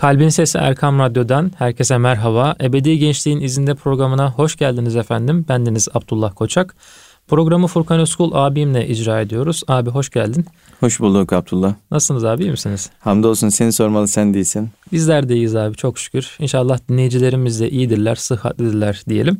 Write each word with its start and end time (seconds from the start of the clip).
Kalbin 0.00 0.28
Sesi 0.28 0.58
Erkam 0.58 0.98
Radyo'dan 0.98 1.52
herkese 1.58 1.98
merhaba. 1.98 2.54
Ebedi 2.60 2.98
Gençliğin 2.98 3.40
izinde 3.40 3.74
programına 3.74 4.32
hoş 4.32 4.56
geldiniz 4.56 4.96
efendim. 4.96 5.44
Bendeniz 5.48 5.88
Abdullah 5.94 6.34
Koçak. 6.34 6.74
Programı 7.28 7.66
Furkan 7.66 8.00
Özkul 8.00 8.32
abimle 8.34 8.88
icra 8.88 9.20
ediyoruz. 9.20 9.62
Abi 9.68 9.90
hoş 9.90 10.10
geldin. 10.10 10.46
Hoş 10.80 11.00
bulduk 11.00 11.32
Abdullah. 11.32 11.74
Nasılsınız 11.90 12.24
abi 12.24 12.42
iyi 12.42 12.50
misiniz? 12.50 12.90
Hamdolsun 13.00 13.48
seni 13.48 13.72
sormalı 13.72 14.08
sen 14.08 14.34
değilsin. 14.34 14.70
Bizler 14.92 15.28
de 15.28 15.34
iyiyiz 15.34 15.56
abi 15.56 15.76
çok 15.76 15.98
şükür. 15.98 16.36
İnşallah 16.38 16.78
dinleyicilerimiz 16.88 17.60
de 17.60 17.70
iyidirler, 17.70 18.14
sıhhatlidirler 18.14 19.02
diyelim. 19.08 19.38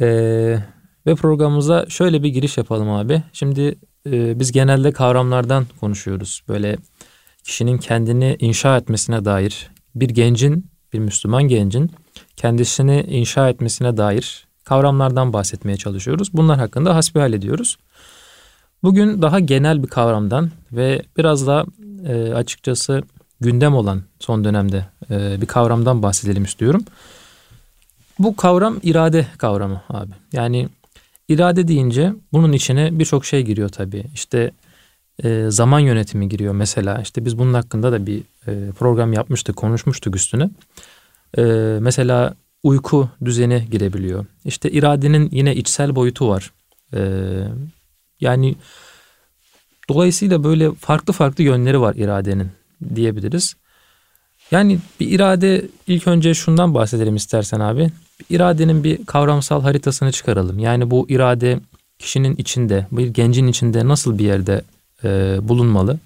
Ee, 0.00 0.58
ve 1.06 1.14
programımıza 1.14 1.86
şöyle 1.88 2.22
bir 2.22 2.28
giriş 2.28 2.58
yapalım 2.58 2.90
abi. 2.90 3.22
Şimdi 3.32 3.74
e, 4.06 4.40
biz 4.40 4.52
genelde 4.52 4.92
kavramlardan 4.92 5.66
konuşuyoruz. 5.80 6.42
Böyle 6.48 6.76
kişinin 7.44 7.78
kendini 7.78 8.36
inşa 8.40 8.76
etmesine 8.76 9.24
dair 9.24 9.70
bir 9.94 10.08
gencin, 10.08 10.70
bir 10.92 10.98
Müslüman 10.98 11.42
gencin 11.42 11.90
kendisini 12.36 13.00
inşa 13.08 13.48
etmesine 13.48 13.96
dair 13.96 14.46
kavramlardan 14.64 15.32
bahsetmeye 15.32 15.76
çalışıyoruz. 15.76 16.32
Bunlar 16.32 16.58
hakkında 16.58 16.94
hasbihal 16.94 17.32
ediyoruz. 17.32 17.76
Bugün 18.82 19.22
daha 19.22 19.40
genel 19.40 19.82
bir 19.82 19.88
kavramdan 19.88 20.50
ve 20.72 21.02
biraz 21.16 21.46
da 21.46 21.66
e, 22.06 22.34
açıkçası 22.34 23.02
gündem 23.40 23.74
olan 23.74 24.02
son 24.20 24.44
dönemde 24.44 24.86
e, 25.10 25.40
bir 25.40 25.46
kavramdan 25.46 26.02
bahsedelim 26.02 26.44
istiyorum. 26.44 26.84
Bu 28.18 28.36
kavram 28.36 28.76
irade 28.82 29.26
kavramı 29.38 29.82
abi. 29.88 30.12
Yani 30.32 30.68
irade 31.28 31.68
deyince 31.68 32.12
bunun 32.32 32.52
içine 32.52 32.98
birçok 32.98 33.24
şey 33.24 33.42
giriyor 33.42 33.68
tabii. 33.68 34.04
İşte 34.14 34.50
e, 35.22 35.46
zaman 35.48 35.80
yönetimi 35.80 36.28
giriyor 36.28 36.54
mesela. 36.54 37.00
İşte 37.02 37.24
biz 37.24 37.38
bunun 37.38 37.54
hakkında 37.54 37.92
da 37.92 38.06
bir 38.06 38.22
e, 38.46 38.72
program 38.72 39.12
yapmıştık, 39.12 39.56
konuşmuştuk 39.56 40.16
üstüne. 40.16 40.50
E, 41.38 41.42
mesela 41.80 42.34
uyku 42.62 43.08
düzeni 43.24 43.68
girebiliyor. 43.70 44.26
İşte 44.44 44.70
iradenin 44.70 45.28
yine 45.32 45.54
içsel 45.54 45.96
boyutu 45.96 46.28
var. 46.28 46.52
E, 46.94 47.00
yani 48.20 48.54
dolayısıyla 49.88 50.44
böyle 50.44 50.74
farklı 50.74 51.12
farklı 51.12 51.44
yönleri 51.44 51.80
var 51.80 51.94
iradenin 51.94 52.50
diyebiliriz. 52.94 53.56
Yani 54.50 54.78
bir 55.00 55.10
irade 55.10 55.64
ilk 55.86 56.06
önce 56.06 56.34
şundan 56.34 56.74
bahsedelim 56.74 57.16
istersen 57.16 57.60
abi. 57.60 57.90
İradenin 58.30 58.84
bir 58.84 59.06
kavramsal 59.06 59.62
haritasını 59.62 60.12
çıkaralım. 60.12 60.58
Yani 60.58 60.90
bu 60.90 61.06
irade 61.08 61.60
kişinin 61.98 62.36
içinde, 62.36 62.86
bir 62.92 63.06
gencin 63.06 63.46
içinde 63.46 63.88
nasıl 63.88 64.18
bir 64.18 64.24
yerde 64.24 64.62
e, 65.04 65.38
bulunmalı. 65.48 65.98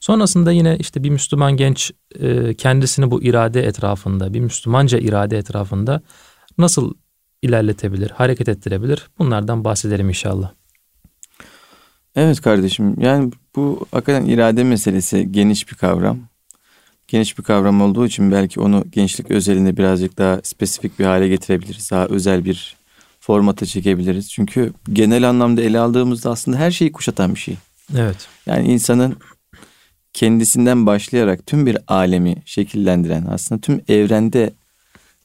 Sonrasında 0.00 0.52
yine 0.52 0.76
işte 0.78 1.02
bir 1.02 1.10
Müslüman 1.10 1.56
genç 1.56 1.92
e, 2.20 2.54
kendisini 2.54 3.10
bu 3.10 3.22
irade 3.22 3.66
etrafında, 3.66 4.34
bir 4.34 4.40
Müslümanca 4.40 4.98
irade 4.98 5.38
etrafında 5.38 6.00
nasıl 6.58 6.94
ilerletebilir, 7.42 8.10
hareket 8.10 8.48
ettirebilir? 8.48 9.10
Bunlardan 9.18 9.64
bahsedelim 9.64 10.08
inşallah. 10.08 10.50
Evet 12.16 12.40
kardeşim 12.40 13.00
yani 13.00 13.32
bu 13.56 13.86
hakikaten 13.90 14.26
irade 14.26 14.64
meselesi 14.64 15.32
geniş 15.32 15.70
bir 15.70 15.74
kavram. 15.74 16.18
Geniş 17.08 17.38
bir 17.38 17.42
kavram 17.42 17.82
olduğu 17.82 18.06
için 18.06 18.32
belki 18.32 18.60
onu 18.60 18.84
gençlik 18.90 19.30
özelinde 19.30 19.76
birazcık 19.76 20.18
daha 20.18 20.40
spesifik 20.42 20.98
bir 20.98 21.04
hale 21.04 21.28
getirebiliriz. 21.28 21.90
Daha 21.90 22.06
özel 22.06 22.44
bir 22.44 22.76
formata 23.20 23.66
çekebiliriz. 23.66 24.30
Çünkü 24.30 24.72
genel 24.92 25.28
anlamda 25.28 25.62
ele 25.62 25.78
aldığımızda 25.78 26.30
aslında 26.30 26.56
her 26.56 26.70
şeyi 26.70 26.92
kuşatan 26.92 27.34
bir 27.34 27.40
şey. 27.40 27.56
Evet. 27.96 28.28
Yani 28.46 28.68
insanın 28.68 29.16
kendisinden 30.12 30.86
başlayarak 30.86 31.46
tüm 31.46 31.66
bir 31.66 31.78
alemi 31.86 32.36
şekillendiren 32.44 33.26
aslında 33.30 33.60
tüm 33.60 33.80
evrende 33.88 34.52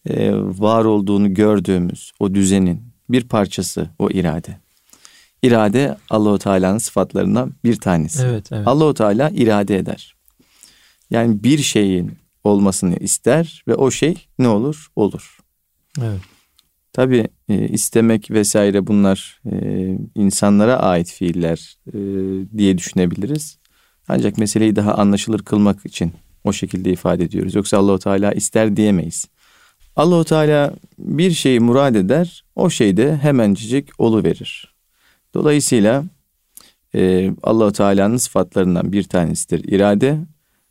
e, 0.10 0.32
var 0.34 0.86
olduğunu 0.86 1.34
gördüğümüz 1.34 2.12
o 2.20 2.34
düzenin 2.34 2.84
bir 3.10 3.28
parçası 3.28 3.90
o 4.00 4.10
irade. 4.10 4.58
İrade 5.44 5.98
Allahu 6.10 6.40
Teala'nın 6.40 6.78
sıfatlarından 6.78 7.54
bir 7.64 7.76
tanesi. 7.76 8.24
Evet, 8.24 8.52
evet. 8.52 8.68
Allahu 8.68 8.94
Teala 8.94 9.30
irade 9.30 9.78
eder. 9.78 10.16
Yani 11.10 11.44
bir 11.44 11.58
şeyin 11.58 12.18
olmasını 12.44 12.96
ister 12.96 13.64
ve 13.68 13.76
o 13.76 13.92
şey 13.92 14.28
ne 14.40 14.48
olur? 14.48 14.88
Olur. 14.96 15.38
Evet. 16.02 16.22
Tabi 16.98 17.28
e, 17.50 17.68
istemek 17.68 18.32
vesaire 18.32 18.88
bunlar 18.88 19.42
e, 19.52 19.56
insanlara 20.16 20.80
ait 20.80 21.12
fiiller 21.12 21.78
e, 21.88 21.98
diye 22.58 22.78
düşünebiliriz. 22.78 23.58
Ancak 24.08 24.38
meseleyi 24.38 24.76
daha 24.76 24.94
anlaşılır 24.94 25.40
kılmak 25.40 25.86
için 25.86 26.14
o 26.44 26.54
şekilde 26.54 26.92
ifade 26.92 27.24
ediyoruz. 27.24 27.56
Yoksa 27.56 27.78
Allahu 27.78 28.00
Teala 28.00 28.32
ister 28.32 28.76
diyemeyiz. 28.76 29.26
Allahu 29.96 30.24
Teala 30.24 30.74
bir 31.00 31.32
şeyi 31.32 31.60
murad 31.60 31.96
eder, 31.96 32.44
o 32.56 32.70
şey 32.70 32.98
de 32.98 33.18
hemencik 33.18 33.90
olu 33.98 34.24
verir. 34.24 34.76
Dolayısıyla 35.34 36.04
e, 36.96 37.32
Allahu 37.44 37.72
Teala'nın 37.72 38.18
sıfatlarından 38.18 38.92
bir 38.92 39.04
tanesidir 39.04 39.74
irade. 39.74 40.18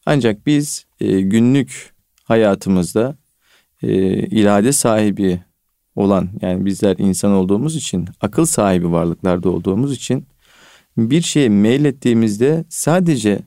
Ancak 0.06 0.46
biz 0.46 0.86
e, 1.00 1.20
günlük 1.20 1.94
hayatımızda 2.24 3.16
e, 3.82 3.88
irade 4.18 4.72
sahibi 4.72 5.40
olan 5.96 6.28
yani 6.42 6.64
bizler 6.64 6.96
insan 6.98 7.32
olduğumuz 7.32 7.76
için 7.76 8.08
akıl 8.20 8.44
sahibi 8.44 8.92
varlıklarda 8.92 9.50
olduğumuz 9.50 9.92
için 9.92 10.26
bir 10.96 11.22
şeye 11.22 11.48
meylettiğimizde 11.48 12.64
sadece 12.68 13.38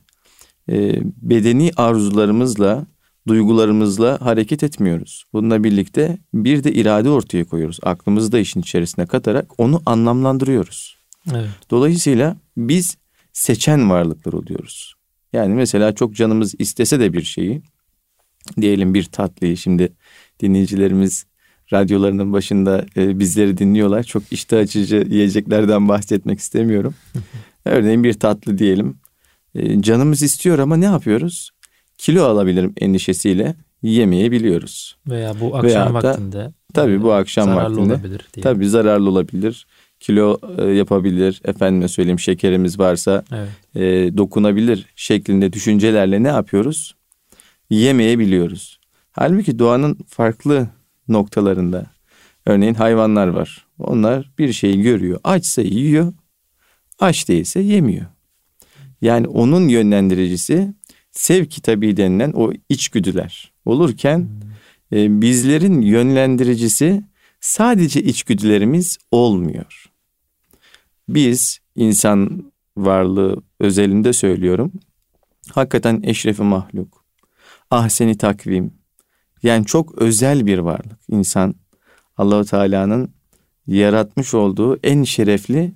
e, 0.68 1.00
bedeni 1.22 1.70
arzularımızla 1.76 2.86
duygularımızla 3.28 4.20
hareket 4.20 4.62
etmiyoruz. 4.62 5.24
Bununla 5.32 5.64
birlikte 5.64 6.18
bir 6.34 6.64
de 6.64 6.72
irade 6.72 7.10
ortaya 7.10 7.44
koyuyoruz. 7.44 7.78
Aklımızı 7.82 8.32
da 8.32 8.38
işin 8.38 8.60
içerisine 8.60 9.06
katarak 9.06 9.60
onu 9.60 9.82
anlamlandırıyoruz. 9.86 10.96
Evet. 11.32 11.48
Dolayısıyla 11.70 12.36
biz 12.56 12.96
seçen 13.32 13.90
varlıklar 13.90 14.32
oluyoruz. 14.32 14.94
Yani 15.32 15.54
mesela 15.54 15.94
çok 15.94 16.14
canımız 16.14 16.54
istese 16.58 17.00
de 17.00 17.12
bir 17.12 17.22
şeyi 17.22 17.62
diyelim 18.60 18.94
bir 18.94 19.04
tatlıyı 19.04 19.56
şimdi 19.56 19.92
dinleyicilerimiz 20.40 21.26
radyolarının 21.72 22.32
başında 22.32 22.86
e, 22.96 23.18
bizleri 23.18 23.58
dinliyorlar. 23.58 24.02
Çok 24.02 24.22
iştah 24.30 24.58
açıcı 24.58 25.06
yiyeceklerden 25.10 25.88
bahsetmek 25.88 26.38
istemiyorum. 26.38 26.94
Örneğin 27.64 28.04
bir 28.04 28.12
tatlı 28.12 28.58
diyelim. 28.58 28.96
E, 29.54 29.82
canımız 29.82 30.22
istiyor 30.22 30.58
ama 30.58 30.76
ne 30.76 30.84
yapıyoruz? 30.84 31.50
Kilo 31.98 32.24
alabilirim 32.24 32.72
endişesiyle 32.80 33.54
yiyemeyebiliyoruz. 33.82 34.96
Veya 35.08 35.40
bu 35.40 35.56
akşam 35.56 35.64
Veya 35.64 35.94
vaktinde. 35.94 36.36
Da, 36.36 36.52
tabii 36.74 37.02
bu 37.02 37.12
akşam 37.12 37.44
zararlı 37.44 37.76
vaktinde. 37.76 37.94
Olabilir 37.94 38.28
diye. 38.34 38.42
Tabii 38.42 38.68
zararlı 38.68 39.10
olabilir. 39.10 39.66
Kilo 40.00 40.38
e, 40.58 40.64
yapabilir. 40.64 41.40
Efendime 41.44 41.88
söyleyeyim 41.88 42.18
şekerimiz 42.18 42.78
varsa 42.78 43.24
evet. 43.32 43.48
e, 43.74 44.16
dokunabilir 44.16 44.86
şeklinde 44.96 45.52
düşüncelerle 45.52 46.22
ne 46.22 46.28
yapıyoruz? 46.28 46.94
Yiyemeyebiliyoruz. 47.70 48.80
Halbuki 49.12 49.58
doğanın 49.58 49.98
farklı 50.08 50.68
noktalarında. 51.10 51.86
Örneğin 52.46 52.74
hayvanlar 52.74 53.28
var. 53.28 53.66
Onlar 53.78 54.30
bir 54.38 54.52
şeyi 54.52 54.82
görüyor. 54.82 55.20
Açsa 55.24 55.62
yiyor. 55.62 56.12
Aç 56.98 57.28
değilse 57.28 57.60
yemiyor. 57.60 58.06
Yani 59.00 59.26
onun 59.26 59.68
yönlendiricisi 59.68 60.74
sevki 61.10 61.62
tabi 61.62 61.96
denilen 61.96 62.32
o 62.32 62.52
içgüdüler 62.68 63.52
olurken 63.64 64.28
e, 64.92 65.20
bizlerin 65.20 65.80
yönlendiricisi 65.82 67.02
sadece 67.40 68.02
içgüdülerimiz 68.02 68.98
olmuyor. 69.10 69.90
Biz 71.08 71.58
insan 71.76 72.52
varlığı 72.76 73.42
özelinde 73.60 74.12
söylüyorum. 74.12 74.72
Hakikaten 75.52 76.02
eşrefi 76.04 76.42
mahluk. 76.42 77.04
Ahseni 77.70 78.18
takvim. 78.18 78.79
Yani 79.42 79.66
çok 79.66 80.02
özel 80.02 80.46
bir 80.46 80.58
varlık. 80.58 80.98
İnsan 81.08 81.54
Allahu 82.16 82.44
Teala'nın 82.44 83.10
yaratmış 83.66 84.34
olduğu 84.34 84.78
en 84.82 85.02
şerefli 85.02 85.72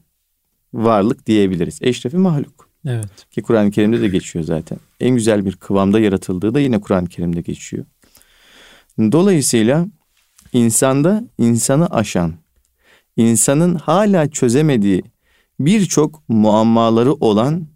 varlık 0.75 1.27
diyebiliriz. 1.27 1.79
Eşrefi 1.83 2.17
mahluk. 2.17 2.69
Evet. 2.87 3.31
Ki 3.31 3.43
Kur'an-ı 3.43 3.71
Kerim'de 3.71 4.01
de 4.01 4.09
geçiyor 4.09 4.45
zaten. 4.45 4.79
En 5.01 5.15
güzel 5.15 5.47
bir 5.47 5.57
kıvamda 5.57 6.01
yaratıldığı 6.01 6.55
da 6.55 6.61
yine 6.61 6.81
Kur'an-ı 6.81 7.09
Kerim'de 7.09 7.41
geçiyor. 7.41 7.85
Dolayısıyla 8.99 9.87
insanda 10.53 11.25
insanı 11.39 11.87
aşan, 11.87 12.33
insanın 13.17 13.75
hala 13.75 14.31
çözemediği 14.31 15.03
birçok 15.61 16.29
muammaları 16.29 17.13
olan 17.13 17.67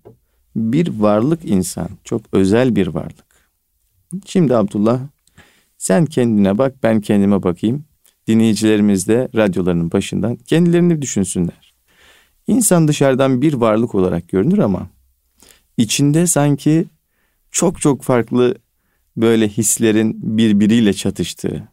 bir 0.57 0.89
varlık 0.99 1.45
insan. 1.45 1.89
Çok 2.05 2.23
özel 2.33 2.77
bir 2.77 2.87
varlık. 2.87 3.29
Şimdi 4.27 4.57
Abdullah 4.57 5.01
sen 5.79 6.07
kendine 6.07 6.59
bak 6.59 6.83
ben 6.83 7.01
kendime 7.01 7.43
bakayım. 7.43 7.85
Dinleyicilerimiz 8.27 9.09
de 9.09 9.29
radyolarının 9.37 9.93
başından 9.93 10.37
kendilerini 10.37 11.03
düşünsünler. 11.03 11.75
İnsan 12.47 12.89
dışarıdan 12.89 13.43
bir 13.43 13.55
varlık 13.55 13.95
olarak 13.95 14.29
görünür 14.29 14.59
ama 14.59 14.89
içinde 15.77 16.27
sanki 16.27 16.85
çok 17.51 17.81
çok 17.81 18.03
farklı 18.03 18.55
böyle 19.17 19.49
hislerin 19.49 20.39
birbiriyle 20.39 20.93
çatıştığı, 20.93 21.69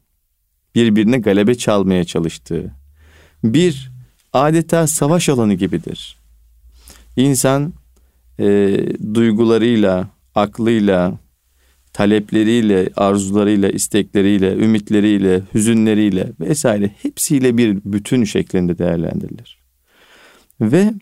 birbirine 0.75 1.17
galebe 1.17 1.55
çalmaya 1.55 2.03
çalıştığı 2.03 2.75
bir 3.43 3.91
adeta 4.33 4.87
savaş 4.87 5.29
alanı 5.29 5.53
gibidir. 5.53 6.17
İnsan 7.17 7.73
e, 8.39 8.77
duygularıyla, 9.13 10.07
aklıyla, 10.35 11.19
talepleriyle, 11.95 12.89
arzularıyla, 12.95 13.69
istekleriyle, 13.69 14.55
ümitleriyle, 14.55 15.41
hüzünleriyle 15.53 16.31
vesaire 16.39 16.91
hepsiyle 17.01 17.57
bir 17.57 17.79
bütün 17.85 18.23
şeklinde 18.23 18.77
değerlendirilir. 18.77 19.59
Ve 20.61 20.93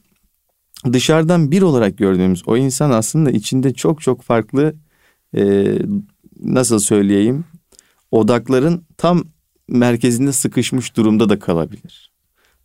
dışarıdan 0.93 1.51
bir 1.51 1.61
olarak 1.61 1.97
gördüğümüz 1.97 2.43
o 2.47 2.57
insan 2.57 2.91
aslında 2.91 3.31
içinde 3.31 3.73
çok 3.73 4.01
çok 4.01 4.21
farklı 4.21 4.75
e, 5.35 5.65
nasıl 6.39 6.79
söyleyeyim 6.79 7.45
odakların 8.11 8.85
tam 8.97 9.23
merkezinde 9.67 10.31
sıkışmış 10.31 10.97
durumda 10.97 11.29
da 11.29 11.39
kalabilir. 11.39 12.11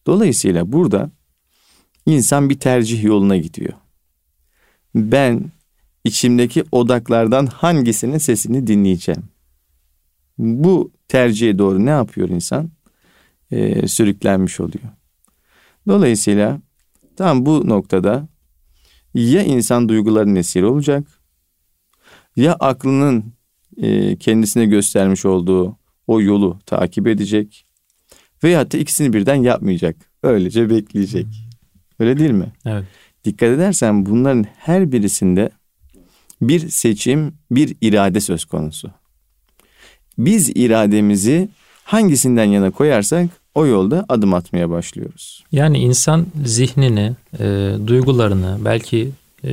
Dolayısıyla 0.06 0.72
burada 0.72 1.10
insan 2.06 2.50
bir 2.50 2.58
tercih 2.58 3.04
yoluna 3.04 3.36
gidiyor. 3.36 3.72
Ben 4.94 5.52
içimdeki 6.08 6.64
odaklardan 6.72 7.46
hangisinin 7.46 8.18
sesini 8.18 8.66
dinleyeceğim? 8.66 9.22
Bu 10.38 10.92
tercihe 11.08 11.58
doğru 11.58 11.86
ne 11.86 11.90
yapıyor 11.90 12.28
insan? 12.28 12.70
Ee, 13.50 13.88
sürüklenmiş 13.88 14.60
oluyor. 14.60 14.84
Dolayısıyla 15.86 16.60
tam 17.16 17.46
bu 17.46 17.68
noktada 17.68 18.28
ya 19.14 19.42
insan 19.42 19.88
duyguların 19.88 20.36
esiri 20.36 20.66
olacak 20.66 21.04
ya 22.36 22.54
aklının 22.54 23.24
e, 23.76 24.16
kendisine 24.16 24.66
göstermiş 24.66 25.24
olduğu 25.24 25.76
o 26.06 26.20
yolu 26.20 26.58
takip 26.66 27.06
edecek 27.06 27.66
veya 28.44 28.70
da 28.70 28.78
ikisini 28.78 29.12
birden 29.12 29.34
yapmayacak. 29.34 29.96
Öylece 30.22 30.70
bekleyecek. 30.70 31.26
Öyle 31.98 32.18
değil 32.18 32.30
mi? 32.30 32.52
Evet. 32.64 32.84
Dikkat 33.24 33.48
edersen 33.48 34.06
bunların 34.06 34.44
her 34.56 34.92
birisinde 34.92 35.50
bir 36.42 36.68
seçim, 36.68 37.34
bir 37.50 37.76
irade 37.80 38.20
söz 38.20 38.44
konusu. 38.44 38.90
Biz 40.18 40.48
irademizi 40.54 41.48
hangisinden 41.84 42.44
yana 42.44 42.70
koyarsak 42.70 43.30
o 43.54 43.66
yolda 43.66 44.04
adım 44.08 44.34
atmaya 44.34 44.70
başlıyoruz. 44.70 45.44
Yani 45.52 45.78
insan 45.78 46.26
zihnini, 46.44 47.12
e, 47.38 47.72
duygularını, 47.86 48.58
belki 48.64 49.10
e, 49.44 49.52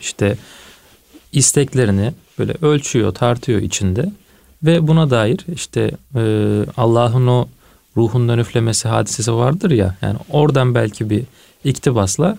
işte 0.00 0.36
isteklerini 1.32 2.12
böyle 2.38 2.54
ölçüyor, 2.62 3.14
tartıyor 3.14 3.60
içinde 3.60 4.12
ve 4.62 4.88
buna 4.88 5.10
dair 5.10 5.46
işte 5.54 5.90
e, 6.14 6.22
Allah'ın 6.76 7.26
o 7.26 7.48
ruhundan 7.96 8.38
üflemesi 8.38 8.88
hadisesi 8.88 9.32
vardır 9.32 9.70
ya 9.70 9.96
yani 10.02 10.18
oradan 10.30 10.74
belki 10.74 11.10
bir 11.10 11.22
iktibasla 11.64 12.38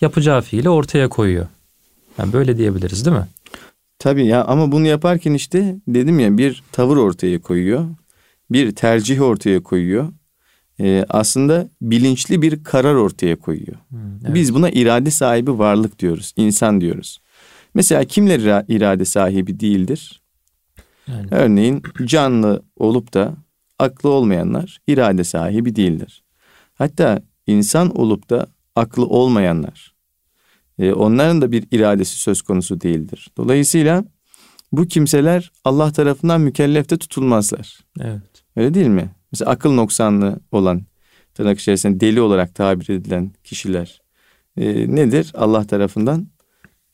yapacağı 0.00 0.42
fiili 0.42 0.68
ortaya 0.68 1.08
koyuyor. 1.08 1.46
Yani 2.18 2.32
böyle 2.32 2.58
diyebiliriz 2.58 3.04
değil 3.04 3.16
mi? 3.16 3.26
Tabii 3.98 4.26
ya 4.26 4.44
ama 4.44 4.72
bunu 4.72 4.86
yaparken 4.86 5.34
işte 5.34 5.76
dedim 5.88 6.20
ya 6.20 6.38
bir 6.38 6.62
tavır 6.72 6.96
ortaya 6.96 7.40
koyuyor. 7.40 7.86
Bir 8.50 8.74
tercih 8.74 9.22
ortaya 9.22 9.62
koyuyor. 9.62 10.08
Ee, 10.80 11.04
aslında 11.08 11.68
bilinçli 11.82 12.42
bir 12.42 12.64
karar 12.64 12.94
ortaya 12.94 13.36
koyuyor. 13.38 13.76
Hmm, 13.88 13.98
evet. 14.24 14.34
Biz 14.34 14.54
buna 14.54 14.70
irade 14.70 15.10
sahibi 15.10 15.58
varlık 15.58 15.98
diyoruz. 15.98 16.32
insan 16.36 16.80
diyoruz. 16.80 17.20
Mesela 17.74 18.04
kimler 18.04 18.64
irade 18.68 19.04
sahibi 19.04 19.60
değildir? 19.60 20.22
Yani. 21.08 21.26
Örneğin 21.30 21.82
canlı 22.04 22.62
olup 22.76 23.14
da 23.14 23.34
aklı 23.78 24.08
olmayanlar 24.10 24.80
irade 24.86 25.24
sahibi 25.24 25.76
değildir. 25.76 26.24
Hatta 26.74 27.22
insan 27.46 27.96
olup 27.98 28.30
da 28.30 28.46
aklı 28.76 29.06
olmayanlar 29.06 29.91
e, 30.82 30.92
onların 30.92 31.42
da 31.42 31.52
bir 31.52 31.64
iradesi 31.70 32.16
söz 32.16 32.42
konusu 32.42 32.80
değildir. 32.80 33.30
Dolayısıyla 33.36 34.04
bu 34.72 34.86
kimseler 34.86 35.52
Allah 35.64 35.92
tarafından 35.92 36.40
mükellef 36.40 36.90
de 36.90 36.96
tutulmazlar. 36.96 37.78
Evet. 38.00 38.22
Öyle 38.56 38.74
değil 38.74 38.86
mi? 38.86 39.10
Mesela 39.32 39.50
akıl 39.50 39.72
noksanlı 39.72 40.40
olan 40.52 40.82
tırnak 41.34 41.60
içerisinde 41.60 42.00
deli 42.00 42.20
olarak 42.20 42.54
tabir 42.54 42.88
edilen 42.88 43.32
kişiler 43.44 44.02
e, 44.56 44.96
nedir? 44.96 45.32
Allah 45.34 45.66
tarafından 45.66 46.28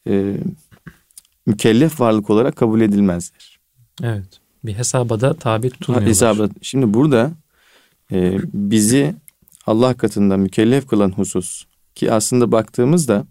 e, 0.09 0.37
mükellef 1.47 2.01
varlık 2.01 2.31
olarak 2.31 2.57
kabul 2.57 2.81
edilmezler. 2.81 3.59
Evet. 4.03 4.41
Bir 4.65 4.75
hesaba 4.75 5.21
da 5.21 5.35
tabi 5.35 5.71
tutulmuyorlar. 5.71 6.11
Hesaba. 6.11 6.49
Şimdi 6.63 6.95
burada 6.95 7.31
e, 8.13 8.39
bizi 8.53 9.15
Allah 9.67 9.95
katında 9.95 10.37
mükellef 10.37 10.87
kılan 10.87 11.11
husus 11.11 11.65
ki 11.95 12.13
aslında 12.13 12.53
baktığımızda 12.53 13.27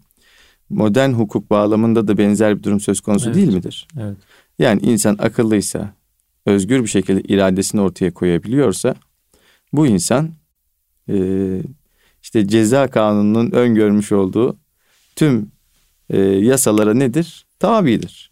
modern 0.70 1.10
hukuk 1.10 1.50
bağlamında 1.50 2.08
da 2.08 2.18
benzer 2.18 2.58
bir 2.58 2.62
durum 2.62 2.80
söz 2.80 3.00
konusu 3.00 3.26
evet. 3.26 3.36
değil 3.36 3.54
midir? 3.54 3.88
Evet. 4.00 4.16
Yani 4.58 4.80
insan 4.82 5.16
akıllıysa, 5.18 5.94
özgür 6.46 6.82
bir 6.82 6.88
şekilde 6.88 7.20
iradesini 7.20 7.80
ortaya 7.80 8.14
koyabiliyorsa 8.14 8.94
bu 9.72 9.86
insan 9.86 10.30
e, 11.08 11.16
işte 12.22 12.48
ceza 12.48 12.88
kanununun 12.88 13.50
öngörmüş 13.50 14.12
olduğu 14.12 14.56
tüm 15.16 15.50
e, 16.10 16.20
yasalara 16.20 16.94
nedir? 16.94 17.46
Tabidir. 17.58 18.30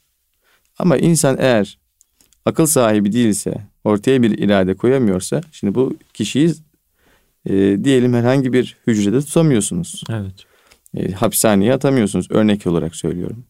Ama 0.79 0.97
insan 0.97 1.37
eğer 1.41 1.79
akıl 2.45 2.67
sahibi 2.67 3.13
değilse, 3.13 3.67
ortaya 3.85 4.23
bir 4.23 4.39
irade 4.39 4.75
koyamıyorsa, 4.75 5.41
şimdi 5.53 5.75
bu 5.75 5.97
kişiyi 6.15 6.55
e, 7.47 7.85
diyelim 7.85 8.15
herhangi 8.15 8.53
bir 8.53 8.77
hücrede 8.87 9.21
tutamıyorsunuz. 9.21 10.03
Evet. 10.11 10.56
E, 10.97 11.13
hapishaneye 11.13 11.75
atamıyorsunuz. 11.75 12.27
Örnek 12.31 12.67
olarak 12.67 12.97
söylüyorum. 12.97 13.47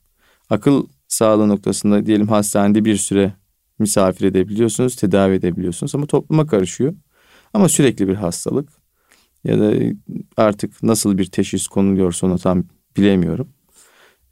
Akıl 0.51 0.87
sağlığı 1.09 1.49
noktasında 1.49 2.07
diyelim 2.07 2.29
hastanede 2.29 2.85
bir 2.85 2.97
süre 2.97 3.33
misafir 3.79 4.25
edebiliyorsunuz, 4.25 4.97
tedavi 4.97 5.35
edebiliyorsunuz 5.35 5.95
ama 5.95 6.07
topluma 6.07 6.47
karışıyor. 6.47 6.95
Ama 7.55 7.69
sürekli 7.69 8.09
bir 8.09 8.15
hastalık 8.15 8.69
ya 9.45 9.61
da 9.61 9.73
artık 10.37 10.83
nasıl 10.83 11.19
bir 11.19 11.25
teşhis 11.25 11.67
konuluyorsa 11.67 12.27
onu 12.27 12.39
tam 12.39 12.65
bilemiyorum. 12.97 13.49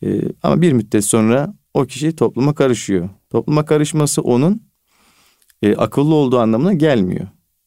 Ee, 0.02 0.22
ama 0.42 0.62
bir 0.62 0.72
müddet 0.72 1.04
sonra 1.04 1.54
o 1.74 1.86
kişi 1.86 2.16
topluma 2.16 2.54
karışıyor. 2.54 3.08
Topluma 3.30 3.64
karışması 3.64 4.22
onun 4.22 4.62
e, 5.62 5.76
akıllı 5.76 6.14
olduğu 6.14 6.38
anlamına 6.38 6.72
gelmiyor. 6.72 7.26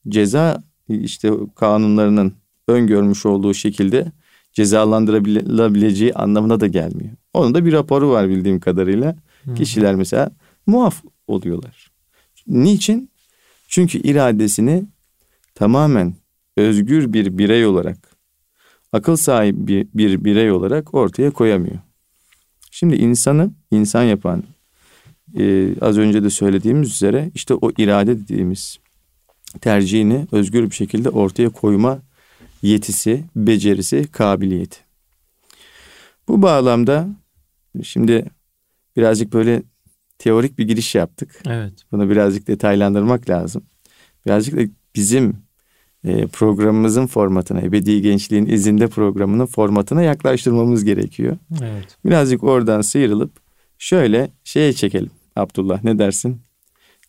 Ceza 0.10 0.63
işte 0.89 1.32
kanunlarının 1.56 2.34
öngörmüş 2.68 3.25
olduğu 3.25 3.54
şekilde 3.54 4.12
cezalandırılabileceği 4.58 6.14
anlamına 6.14 6.60
da 6.60 6.68
gelmiyor. 6.68 7.12
Onun 7.34 7.54
da 7.54 7.66
bir 7.66 7.74
raporu 7.74 8.10
var 8.10 8.30
bildiğim 8.30 8.60
kadarıyla. 8.60 9.16
Hı. 9.44 9.54
Kişiler 9.54 9.96
mesela 9.96 10.32
muaf 10.68 11.04
oluyorlar. 11.28 11.92
Niçin? 12.48 13.10
Çünkü 13.68 13.98
iradesini 13.98 14.86
tamamen 15.56 16.16
özgür 16.58 17.14
bir 17.14 17.38
birey 17.38 17.66
olarak, 17.66 17.98
akıl 18.94 19.16
sahibi 19.16 19.68
bir, 19.68 19.94
bir 19.94 20.24
birey 20.24 20.52
olarak 20.52 20.94
ortaya 20.94 21.32
koyamıyor. 21.32 21.80
Şimdi 22.72 22.96
insanı 22.96 23.52
insan 23.72 24.04
yapan 24.04 24.44
e, 25.40 25.70
az 25.82 25.98
önce 25.98 26.24
de 26.24 26.30
söylediğimiz 26.30 26.92
üzere 26.92 27.32
işte 27.36 27.54
o 27.54 27.72
irade 27.78 28.20
dediğimiz 28.20 28.80
tercihini 29.62 30.28
özgür 30.32 30.70
bir 30.70 30.76
şekilde 30.76 31.10
ortaya 31.10 31.50
koyma 31.50 32.07
yetisi, 32.62 33.24
becerisi, 33.36 34.08
kabiliyeti. 34.12 34.78
Bu 36.28 36.42
bağlamda 36.42 37.08
şimdi 37.84 38.26
birazcık 38.98 39.34
böyle 39.34 39.64
teorik 40.18 40.58
bir 40.58 40.68
giriş 40.68 40.96
yaptık. 40.96 41.42
Evet. 41.48 41.74
Bunu 41.92 42.10
birazcık 42.10 42.48
detaylandırmak 42.48 43.30
lazım. 43.30 43.64
Birazcık 44.26 44.58
da 44.58 44.62
bizim 44.96 45.38
e, 46.04 46.28
programımızın 46.28 47.08
formatına, 47.08 47.62
Ebedi 47.62 48.02
Gençliğin 48.02 48.46
izinde 48.46 48.88
programının 48.88 49.46
formatına 49.46 50.02
yaklaştırmamız 50.02 50.84
gerekiyor. 50.84 51.38
Evet. 51.62 51.98
Birazcık 52.06 52.44
oradan 52.44 52.82
sıyrılıp 52.82 53.32
şöyle 53.78 54.32
şeye 54.44 54.74
çekelim. 54.74 55.12
Abdullah 55.36 55.84
ne 55.84 56.00
dersin? 56.00 56.42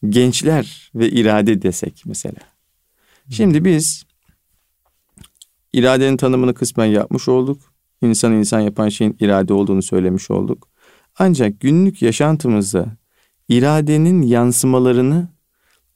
Gençler 0.08 0.90
ve 0.94 1.10
irade 1.10 1.62
desek 1.62 2.02
mesela. 2.06 2.40
Şimdi 3.30 3.64
biz 3.64 4.04
iradenin 5.72 6.16
tanımını 6.16 6.54
kısmen 6.54 6.86
yapmış 6.86 7.28
olduk. 7.28 7.72
İnsan 8.02 8.32
insan 8.32 8.60
yapan 8.60 8.88
şeyin 8.88 9.16
irade 9.20 9.52
olduğunu 9.52 9.82
söylemiş 9.82 10.30
olduk. 10.30 10.68
Ancak 11.18 11.60
günlük 11.60 12.02
yaşantımızda 12.02 12.96
iradenin 13.48 14.22
yansımalarını 14.22 15.28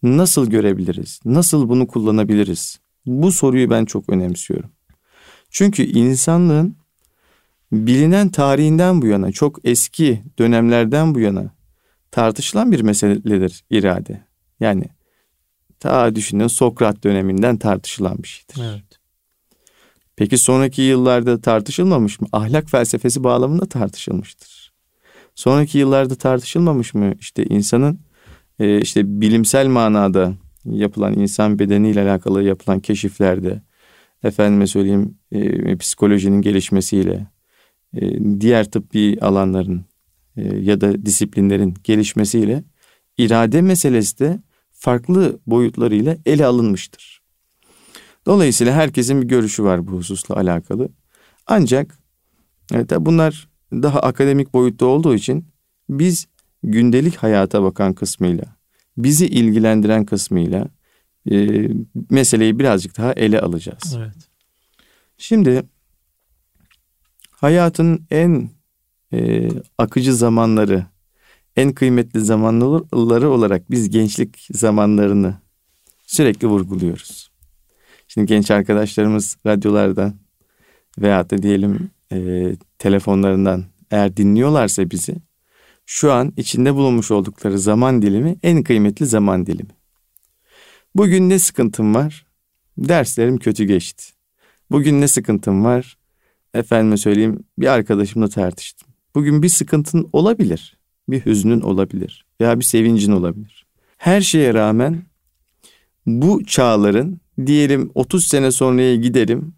nasıl 0.02 0.50
görebiliriz? 0.50 1.20
Nasıl 1.24 1.68
bunu 1.68 1.86
kullanabiliriz? 1.86 2.80
Bu 3.06 3.32
soruyu 3.32 3.70
ben 3.70 3.84
çok 3.84 4.08
önemsiyorum. 4.08 4.70
Çünkü 5.50 5.82
insanlığın 5.82 6.76
bilinen 7.72 8.28
tarihinden 8.28 9.02
bu 9.02 9.06
yana, 9.06 9.32
çok 9.32 9.58
eski 9.64 10.22
dönemlerden 10.38 11.14
bu 11.14 11.20
yana 11.20 11.54
tartışılan 12.10 12.72
bir 12.72 12.80
meseledir 12.80 13.64
irade. 13.70 14.24
Yani 14.60 14.84
ta 15.80 16.14
düşünün 16.14 16.46
Sokrat 16.46 17.04
döneminden 17.04 17.56
tartışılan 17.56 18.22
bir 18.22 18.28
şeydir. 18.28 18.62
Evet. 18.72 19.01
Peki 20.16 20.38
sonraki 20.38 20.82
yıllarda 20.82 21.40
tartışılmamış 21.40 22.20
mı? 22.20 22.28
Ahlak 22.32 22.70
felsefesi 22.70 23.24
bağlamında 23.24 23.66
tartışılmıştır. 23.66 24.72
Sonraki 25.34 25.78
yıllarda 25.78 26.14
tartışılmamış 26.14 26.94
mı? 26.94 27.14
İşte 27.20 27.44
insanın 27.44 28.00
e, 28.58 28.80
işte 28.80 29.20
bilimsel 29.20 29.66
manada 29.66 30.34
yapılan 30.64 31.14
insan 31.18 31.58
bedeniyle 31.58 32.02
alakalı 32.02 32.42
yapılan 32.42 32.80
keşiflerde 32.80 33.62
efendime 34.24 34.66
söyleyeyim 34.66 35.18
e, 35.32 35.76
psikolojinin 35.76 36.42
gelişmesiyle 36.42 37.26
e, 37.96 38.00
diğer 38.40 38.70
tıbbi 38.70 39.18
alanların 39.20 39.84
e, 40.36 40.56
ya 40.56 40.80
da 40.80 41.06
disiplinlerin 41.06 41.74
gelişmesiyle 41.84 42.64
irade 43.18 43.62
meselesi 43.62 44.18
de 44.18 44.42
farklı 44.70 45.40
boyutlarıyla 45.46 46.16
ele 46.26 46.46
alınmıştır. 46.46 47.21
Dolayısıyla 48.26 48.74
herkesin 48.74 49.22
bir 49.22 49.28
görüşü 49.28 49.64
var 49.64 49.86
bu 49.86 49.92
hususla 49.92 50.36
alakalı. 50.36 50.88
Ancak 51.46 51.98
evet, 52.72 52.92
bunlar 53.00 53.48
daha 53.72 54.00
akademik 54.00 54.54
boyutta 54.54 54.86
olduğu 54.86 55.14
için 55.14 55.44
biz 55.88 56.26
gündelik 56.62 57.16
hayata 57.16 57.62
bakan 57.62 57.92
kısmıyla, 57.92 58.44
bizi 58.96 59.26
ilgilendiren 59.26 60.04
kısmıyla 60.04 60.68
e, 61.30 61.68
meseleyi 62.10 62.58
birazcık 62.58 62.98
daha 62.98 63.12
ele 63.12 63.40
alacağız. 63.40 63.96
Evet. 63.98 64.16
Şimdi 65.18 65.62
hayatın 67.30 68.06
en 68.10 68.50
e, 69.12 69.48
akıcı 69.78 70.14
zamanları, 70.14 70.86
en 71.56 71.72
kıymetli 71.72 72.20
zamanları 72.20 73.30
olarak 73.30 73.70
biz 73.70 73.90
gençlik 73.90 74.48
zamanlarını 74.50 75.34
sürekli 76.06 76.48
vurguluyoruz. 76.48 77.31
Şimdi 78.14 78.26
genç 78.26 78.50
arkadaşlarımız 78.50 79.36
radyolardan 79.46 80.14
veya 80.98 81.30
da 81.30 81.42
diyelim 81.42 81.90
e, 82.12 82.52
telefonlarından 82.78 83.64
eğer 83.90 84.16
dinliyorlarsa 84.16 84.90
bizi 84.90 85.16
şu 85.86 86.12
an 86.12 86.32
içinde 86.36 86.74
bulunmuş 86.74 87.10
oldukları 87.10 87.58
zaman 87.58 88.02
dilimi 88.02 88.36
en 88.42 88.62
kıymetli 88.62 89.06
zaman 89.06 89.46
dilimi. 89.46 89.70
Bugün 90.94 91.28
ne 91.28 91.38
sıkıntım 91.38 91.94
var? 91.94 92.26
Derslerim 92.78 93.38
kötü 93.38 93.64
geçti. 93.64 94.04
Bugün 94.70 95.00
ne 95.00 95.08
sıkıntım 95.08 95.64
var? 95.64 95.98
Efendime 96.54 96.96
söyleyeyim 96.96 97.44
bir 97.58 97.66
arkadaşımla 97.66 98.28
tartıştım. 98.28 98.88
Bugün 99.14 99.42
bir 99.42 99.48
sıkıntın 99.48 100.08
olabilir. 100.12 100.78
Bir 101.08 101.26
hüznün 101.26 101.60
olabilir. 101.60 102.26
Veya 102.40 102.58
bir 102.58 102.64
sevincin 102.64 103.12
olabilir. 103.12 103.66
Her 103.98 104.20
şeye 104.20 104.54
rağmen 104.54 105.02
bu 106.06 106.44
çağların 106.44 107.21
diyelim 107.46 107.90
30 107.94 108.26
sene 108.26 108.50
sonraya 108.50 108.96
gidelim. 108.96 109.54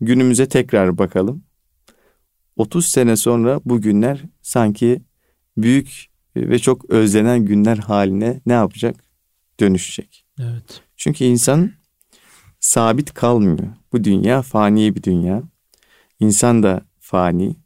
Günümüze 0.00 0.48
tekrar 0.48 0.98
bakalım. 0.98 1.44
30 2.56 2.86
sene 2.86 3.16
sonra 3.16 3.60
bu 3.64 3.80
günler 3.80 4.22
sanki 4.42 5.02
büyük 5.56 6.06
ve 6.36 6.58
çok 6.58 6.90
özlenen 6.90 7.44
günler 7.44 7.76
haline 7.76 8.40
ne 8.46 8.52
yapacak? 8.52 9.04
Dönüşecek. 9.60 10.24
Evet. 10.40 10.82
Çünkü 10.96 11.24
insan 11.24 11.72
sabit 12.60 13.14
kalmıyor. 13.14 13.68
Bu 13.92 14.04
dünya 14.04 14.42
fani 14.42 14.96
bir 14.96 15.02
dünya. 15.02 15.42
İnsan 16.20 16.62
da 16.62 16.80
fani. 17.00 17.56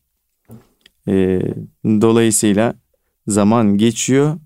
Ee, 1.08 1.40
dolayısıyla 1.84 2.74
zaman 3.26 3.78
geçiyor 3.78 4.38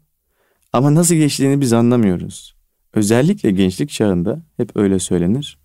ama 0.72 0.94
nasıl 0.94 1.14
geçtiğini 1.14 1.60
biz 1.60 1.72
anlamıyoruz. 1.72 2.55
Özellikle 2.96 3.50
gençlik 3.50 3.90
çağında 3.90 4.42
hep 4.56 4.76
öyle 4.76 4.98
söylenir. 4.98 5.58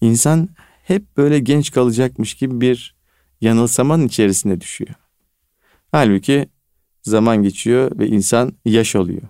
İnsan 0.00 0.48
hep 0.84 1.16
böyle 1.16 1.38
genç 1.38 1.70
kalacakmış 1.72 2.34
gibi 2.34 2.60
bir 2.60 2.96
yanılsamanın 3.40 4.06
içerisine 4.06 4.60
düşüyor. 4.60 4.94
Halbuki 5.92 6.48
zaman 7.02 7.42
geçiyor 7.42 7.98
ve 7.98 8.08
insan 8.08 8.52
yaş 8.64 8.96
oluyor. 8.96 9.22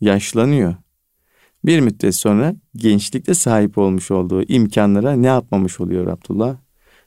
Yaşlanıyor. 0.00 0.74
Bir 1.64 1.80
müddet 1.80 2.14
sonra 2.14 2.54
gençlikte 2.76 3.34
sahip 3.34 3.78
olmuş 3.78 4.10
olduğu 4.10 4.42
imkanlara 4.42 5.12
ne 5.12 5.26
yapmamış 5.26 5.80
oluyor 5.80 6.06
Abdullah? 6.06 6.56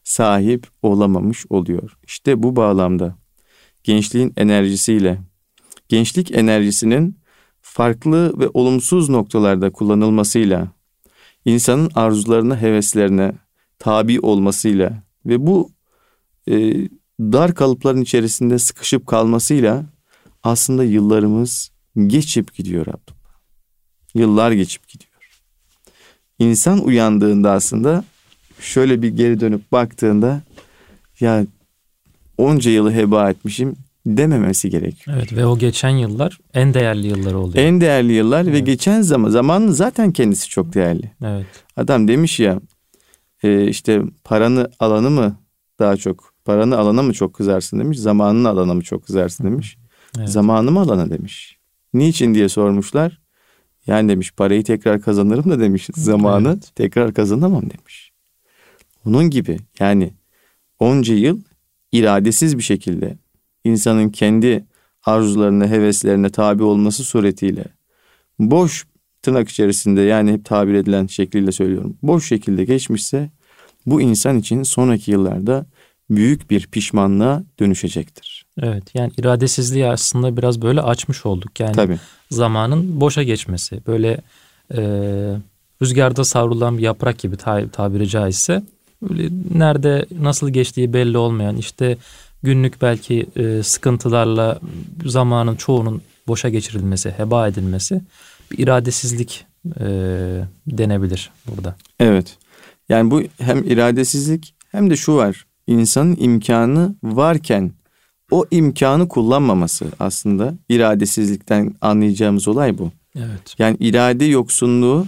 Sahip 0.04 0.68
olamamış 0.82 1.46
oluyor. 1.50 1.98
İşte 2.04 2.44
bu 2.44 2.56
bağlamda 2.56 3.16
gençliğin 3.84 4.34
enerjisiyle, 4.38 5.22
gençlik 5.90 6.32
enerjisinin 6.32 7.25
farklı 7.76 8.40
ve 8.40 8.50
olumsuz 8.54 9.10
noktalarda 9.10 9.72
kullanılmasıyla, 9.72 10.68
insanın 11.46 11.92
arzularına, 11.96 12.62
heveslerine 12.62 13.34
tabi 13.80 14.20
olmasıyla 14.20 15.04
ve 15.26 15.48
bu 15.48 15.70
e, 16.48 16.54
dar 17.20 17.56
kalıpların 17.56 18.02
içerisinde 18.02 18.60
sıkışıp 18.60 19.08
kalmasıyla 19.08 19.86
aslında 20.44 20.84
yıllarımız 20.84 21.72
geçip 22.08 22.56
gidiyor 22.56 22.88
Abdullah. 22.88 23.36
Yıllar 24.14 24.52
geçip 24.52 24.88
gidiyor. 24.88 25.42
İnsan 26.40 26.80
uyandığında 26.80 27.52
aslında 27.52 28.04
şöyle 28.60 29.02
bir 29.02 29.10
geri 29.10 29.40
dönüp 29.40 29.72
baktığında 29.72 30.42
ya 31.20 31.46
onca 32.38 32.72
yılı 32.72 32.94
heba 32.94 33.30
etmişim 33.30 33.76
dememesi 34.06 34.70
gerekiyor. 34.70 35.18
Evet 35.18 35.34
ve 35.34 35.46
o 35.46 35.58
geçen 35.58 35.90
yıllar 35.90 36.40
en 36.54 36.74
değerli 36.74 37.08
yıllar 37.08 37.34
oluyor. 37.34 37.66
En 37.66 37.82
değerli 37.82 38.14
yıllar 38.14 38.44
evet. 38.44 38.54
ve 38.54 38.60
geçen 38.60 39.02
zaman 39.02 39.30
zamanın 39.30 39.72
zaten 39.72 40.12
kendisi 40.12 40.50
çok 40.50 40.74
değerli. 40.74 41.12
Evet. 41.24 41.46
Adam 41.78 42.08
demiş 42.08 42.40
ya 42.40 42.60
e, 43.44 43.68
işte 43.68 44.02
paranı 44.24 44.72
alanı 44.80 45.10
mı 45.10 45.40
daha 45.80 45.98
çok 45.98 46.34
paranı 46.46 46.78
alana 46.78 47.02
mı 47.02 47.14
çok 47.14 47.34
kızarsın 47.34 47.80
demiş 47.80 48.00
zamanını 48.00 48.50
alana 48.50 48.74
mı 48.74 48.82
çok 48.82 49.06
kızarsın 49.06 49.44
demiş. 49.44 49.78
Evet. 50.18 50.30
Zamanı 50.30 50.72
mı 50.72 50.80
alana 50.80 51.10
demiş. 51.10 51.58
Niçin 51.94 52.34
diye 52.34 52.50
sormuşlar. 52.50 53.22
Yani 53.88 54.10
demiş 54.10 54.32
parayı 54.32 54.64
tekrar 54.64 55.02
kazanırım 55.02 55.52
da 55.52 55.60
demiş 55.60 55.90
zamanı 55.96 56.48
evet. 56.48 56.72
tekrar 56.76 57.14
kazanamam 57.14 57.62
demiş. 57.62 58.12
Onun 59.06 59.30
gibi 59.30 59.58
yani 59.80 60.14
onca 60.80 61.14
yıl 61.14 61.42
iradesiz 61.92 62.58
bir 62.58 62.64
şekilde 62.64 63.18
insanın 63.66 64.10
kendi 64.10 64.66
arzularına, 65.04 65.68
heveslerine 65.68 66.30
tabi 66.30 66.64
olması 66.64 67.04
suretiyle 67.04 67.66
boş 68.40 68.86
tırnak 69.22 69.50
içerisinde 69.50 70.02
yani 70.02 70.32
hep 70.32 70.46
tabir 70.46 70.74
edilen 70.74 71.08
şekliyle 71.08 71.52
söylüyorum. 71.52 71.98
Boş 72.04 72.28
şekilde 72.28 72.66
geçmişse 72.66 73.30
bu 73.86 74.02
insan 74.02 74.40
için 74.40 74.64
sonraki 74.64 75.12
yıllarda 75.12 75.66
büyük 76.10 76.52
bir 76.52 76.68
pişmanlığa 76.68 77.44
dönüşecektir. 77.60 78.46
Evet 78.62 78.84
yani 78.94 79.12
iradesizliği 79.18 79.88
aslında 79.88 80.38
biraz 80.38 80.62
böyle 80.62 80.82
açmış 80.82 81.26
olduk. 81.26 81.60
Yani 81.60 81.76
Tabii. 81.76 82.00
zamanın 82.32 83.02
boşa 83.02 83.24
geçmesi 83.24 83.82
böyle 83.88 84.22
e, 84.74 84.82
rüzgarda 85.82 86.24
savrulan 86.24 86.78
bir 86.78 86.84
yaprak 86.84 87.20
gibi 87.20 87.38
tabiri 87.72 88.10
caizse 88.10 88.64
böyle 89.02 89.30
nerede 89.54 90.06
nasıl 90.20 90.50
geçtiği 90.50 90.94
belli 90.94 91.18
olmayan 91.18 91.58
işte 91.58 91.98
günlük 92.46 92.82
belki 92.82 93.26
e, 93.36 93.64
sıkıntılarla 93.64 94.60
zamanın 95.06 95.56
çoğunun 95.56 96.02
boşa 96.28 96.50
geçirilmesi, 96.50 97.12
heba 97.18 97.48
edilmesi 97.48 98.02
bir 98.52 98.58
iradesizlik 98.58 99.46
e, 99.80 99.86
denebilir 100.68 101.32
burada. 101.48 101.76
Evet. 102.00 102.38
Yani 102.90 103.12
bu 103.12 103.24
hem 103.38 103.64
iradesizlik 103.64 104.56
hem 104.72 104.90
de 104.90 104.96
şu 104.96 105.16
var. 105.16 105.46
İnsanın 105.68 106.16
imkanı 106.20 106.96
varken 107.04 107.72
o 108.32 108.46
imkanı 108.52 109.08
kullanmaması 109.08 109.86
aslında 110.00 110.54
iradesizlikten 110.70 111.76
anlayacağımız 111.82 112.48
olay 112.48 112.78
bu. 112.78 112.92
Evet. 113.16 113.56
Yani 113.60 113.78
irade 113.80 114.26
yoksunluğu, 114.26 115.08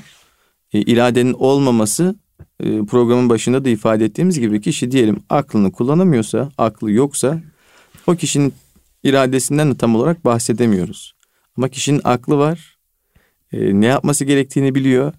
e, 0.74 0.82
iradenin 0.82 1.34
olmaması 1.34 2.16
programın 2.60 3.30
başında 3.30 3.66
da 3.66 3.70
ifade 3.70 4.06
ettiğimiz 4.06 4.40
gibi 4.40 4.62
kişi 4.62 4.92
diyelim 4.92 5.24
aklını 5.30 5.72
kullanamıyorsa, 5.72 6.52
aklı 6.58 6.92
yoksa 6.92 7.42
o 8.08 8.16
kişinin 8.16 8.54
iradesinden 9.04 9.72
de 9.72 9.78
tam 9.78 9.96
olarak 9.96 10.26
bahsedemiyoruz. 10.26 11.16
Ama 11.58 11.70
kişinin 11.70 12.02
aklı 12.04 12.38
var, 12.38 12.78
e, 13.52 13.82
ne 13.82 13.86
yapması 13.86 14.26
gerektiğini 14.26 14.76
biliyor 14.76 15.14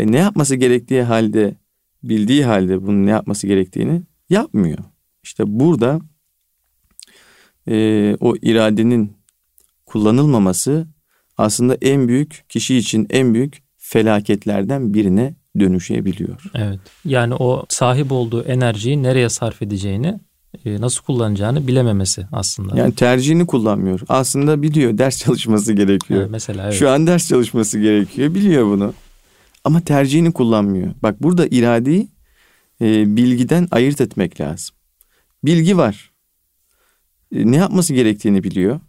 ve 0.00 0.12
ne 0.12 0.18
yapması 0.18 0.56
gerektiği 0.56 1.02
halde, 1.02 1.54
bildiği 2.02 2.44
halde 2.44 2.82
bunun 2.86 3.06
ne 3.06 3.10
yapması 3.10 3.46
gerektiğini 3.46 4.02
yapmıyor. 4.30 4.78
İşte 5.22 5.44
burada 5.46 6.00
e, 7.68 8.16
o 8.20 8.36
iradenin 8.36 9.16
kullanılmaması 9.86 10.86
aslında 11.36 11.74
en 11.82 12.08
büyük 12.08 12.44
kişi 12.48 12.76
için 12.76 13.06
en 13.10 13.34
büyük 13.34 13.62
felaketlerden 13.76 14.94
birine 14.94 15.34
dönüşebiliyor. 15.58 16.42
Evet. 16.54 16.80
Yani 17.04 17.34
o 17.34 17.64
sahip 17.68 18.12
olduğu 18.12 18.42
enerjiyi 18.42 19.02
nereye 19.02 19.28
sarf 19.28 19.62
edeceğini 19.62 20.20
e, 20.64 20.80
nasıl 20.80 21.02
kullanacağını 21.02 21.66
bilememesi 21.66 22.26
aslında. 22.32 22.78
Yani 22.78 22.94
tercihini 22.94 23.46
kullanmıyor. 23.46 24.00
Aslında 24.08 24.62
biliyor 24.62 24.98
ders 24.98 25.18
çalışması 25.18 25.72
gerekiyor. 25.72 26.20
Evet, 26.20 26.30
mesela 26.30 26.64
evet. 26.64 26.74
Şu 26.74 26.90
an 26.90 27.06
ders 27.06 27.28
çalışması 27.28 27.78
gerekiyor. 27.78 28.34
Biliyor 28.34 28.66
bunu. 28.66 28.94
Ama 29.64 29.80
tercihini 29.80 30.32
kullanmıyor. 30.32 30.94
Bak 31.02 31.22
burada 31.22 31.46
iradeyi 31.46 32.08
e, 32.80 33.16
bilgiden 33.16 33.68
ayırt 33.70 34.00
etmek 34.00 34.40
lazım. 34.40 34.76
Bilgi 35.44 35.76
var. 35.76 36.12
E, 37.34 37.50
ne 37.50 37.56
yapması 37.56 37.94
gerektiğini 37.94 38.44
biliyor. 38.44 38.80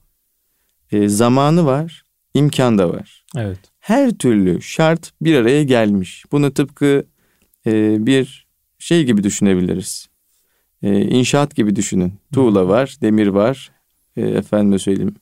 E, 0.91 1.09
zamanı 1.09 1.65
var, 1.65 2.03
imkan 2.33 2.77
da 2.77 2.89
var. 2.89 3.25
Evet. 3.37 3.59
Her 3.83 4.11
türlü 4.11 4.61
şart 4.61 5.11
bir 5.21 5.35
araya 5.35 5.63
gelmiş. 5.63 6.25
Bunu 6.31 6.53
tıpkı 6.53 7.03
e, 7.65 8.05
bir 8.05 8.47
şey 8.79 9.03
gibi 9.03 9.23
düşünebiliriz. 9.23 10.07
E, 10.83 11.01
inşaat 11.01 11.55
gibi 11.55 11.75
düşünün. 11.75 12.13
Tuğla 12.33 12.67
var, 12.67 12.97
demir 13.01 13.27
var, 13.27 13.71
e, 14.17 14.21
efendime 14.21 14.79
söyleyeyim, 14.79 15.15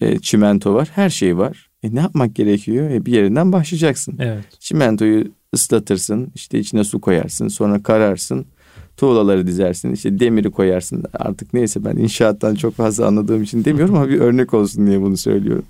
e, 0.00 0.18
çimento 0.18 0.74
var, 0.74 0.88
her 0.94 1.10
şey 1.10 1.36
var. 1.36 1.70
E, 1.82 1.94
ne 1.94 2.00
yapmak 2.00 2.34
gerekiyor? 2.34 2.90
E, 2.90 3.06
bir 3.06 3.12
yerinden 3.12 3.52
başlayacaksın. 3.52 4.18
Evet. 4.20 4.44
Çimentoyu 4.60 5.24
ıslatırsın, 5.54 6.32
işte 6.34 6.58
içine 6.58 6.84
su 6.84 7.00
koyarsın, 7.00 7.48
sonra 7.48 7.82
kararsın, 7.82 8.46
tuğlaları 8.96 9.46
dizersin, 9.46 9.92
işte 9.92 10.20
demiri 10.20 10.50
koyarsın. 10.50 11.04
Artık 11.12 11.54
neyse 11.54 11.84
ben 11.84 11.96
inşaattan 11.96 12.54
çok 12.54 12.74
fazla 12.74 13.06
anladığım 13.06 13.42
için 13.42 13.64
demiyorum 13.64 13.94
ama 13.94 14.08
bir 14.08 14.20
örnek 14.20 14.54
olsun 14.54 14.86
diye 14.86 15.00
bunu 15.00 15.16
söylüyorum. 15.16 15.64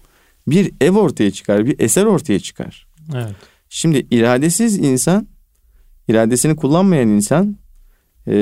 Bir 0.46 0.72
ev 0.80 0.96
ortaya 0.96 1.30
çıkar, 1.30 1.66
bir 1.66 1.80
eser 1.80 2.04
ortaya 2.04 2.40
çıkar. 2.40 2.86
Evet. 3.14 3.36
Şimdi 3.68 4.06
iradesiz 4.10 4.78
insan, 4.78 5.28
iradesini 6.08 6.56
kullanmayan 6.56 7.08
insan, 7.08 7.56
e, 8.26 8.36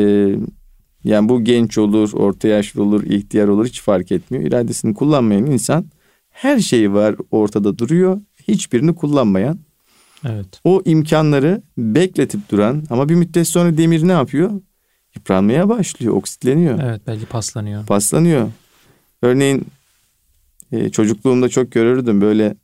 yani 1.04 1.28
bu 1.28 1.44
genç 1.44 1.78
olur, 1.78 2.12
orta 2.12 2.48
yaşlı 2.48 2.82
olur, 2.82 3.02
ihtiyar 3.02 3.48
olur 3.48 3.66
hiç 3.66 3.82
fark 3.82 4.12
etmiyor. 4.12 4.44
İradesini 4.44 4.94
kullanmayan 4.94 5.46
insan 5.46 5.86
her 6.30 6.58
şey 6.58 6.92
var 6.92 7.16
ortada 7.30 7.78
duruyor. 7.78 8.20
Hiçbirini 8.48 8.94
kullanmayan. 8.94 9.58
Evet. 10.24 10.60
O 10.64 10.82
imkanları 10.84 11.62
bekletip 11.78 12.50
duran 12.50 12.84
ama 12.90 13.08
bir 13.08 13.14
müddet 13.14 13.48
sonra 13.48 13.78
demir 13.78 14.08
ne 14.08 14.12
yapıyor? 14.12 14.50
Yıpranmaya 15.14 15.68
başlıyor, 15.68 16.14
oksitleniyor. 16.14 16.80
Evet 16.82 17.02
belki 17.06 17.26
paslanıyor. 17.26 17.86
Paslanıyor. 17.86 18.48
Örneğin 19.22 19.66
e, 20.72 20.90
çocukluğumda 20.90 21.48
çok 21.48 21.72
görürdüm 21.72 22.20
böyle 22.20 22.56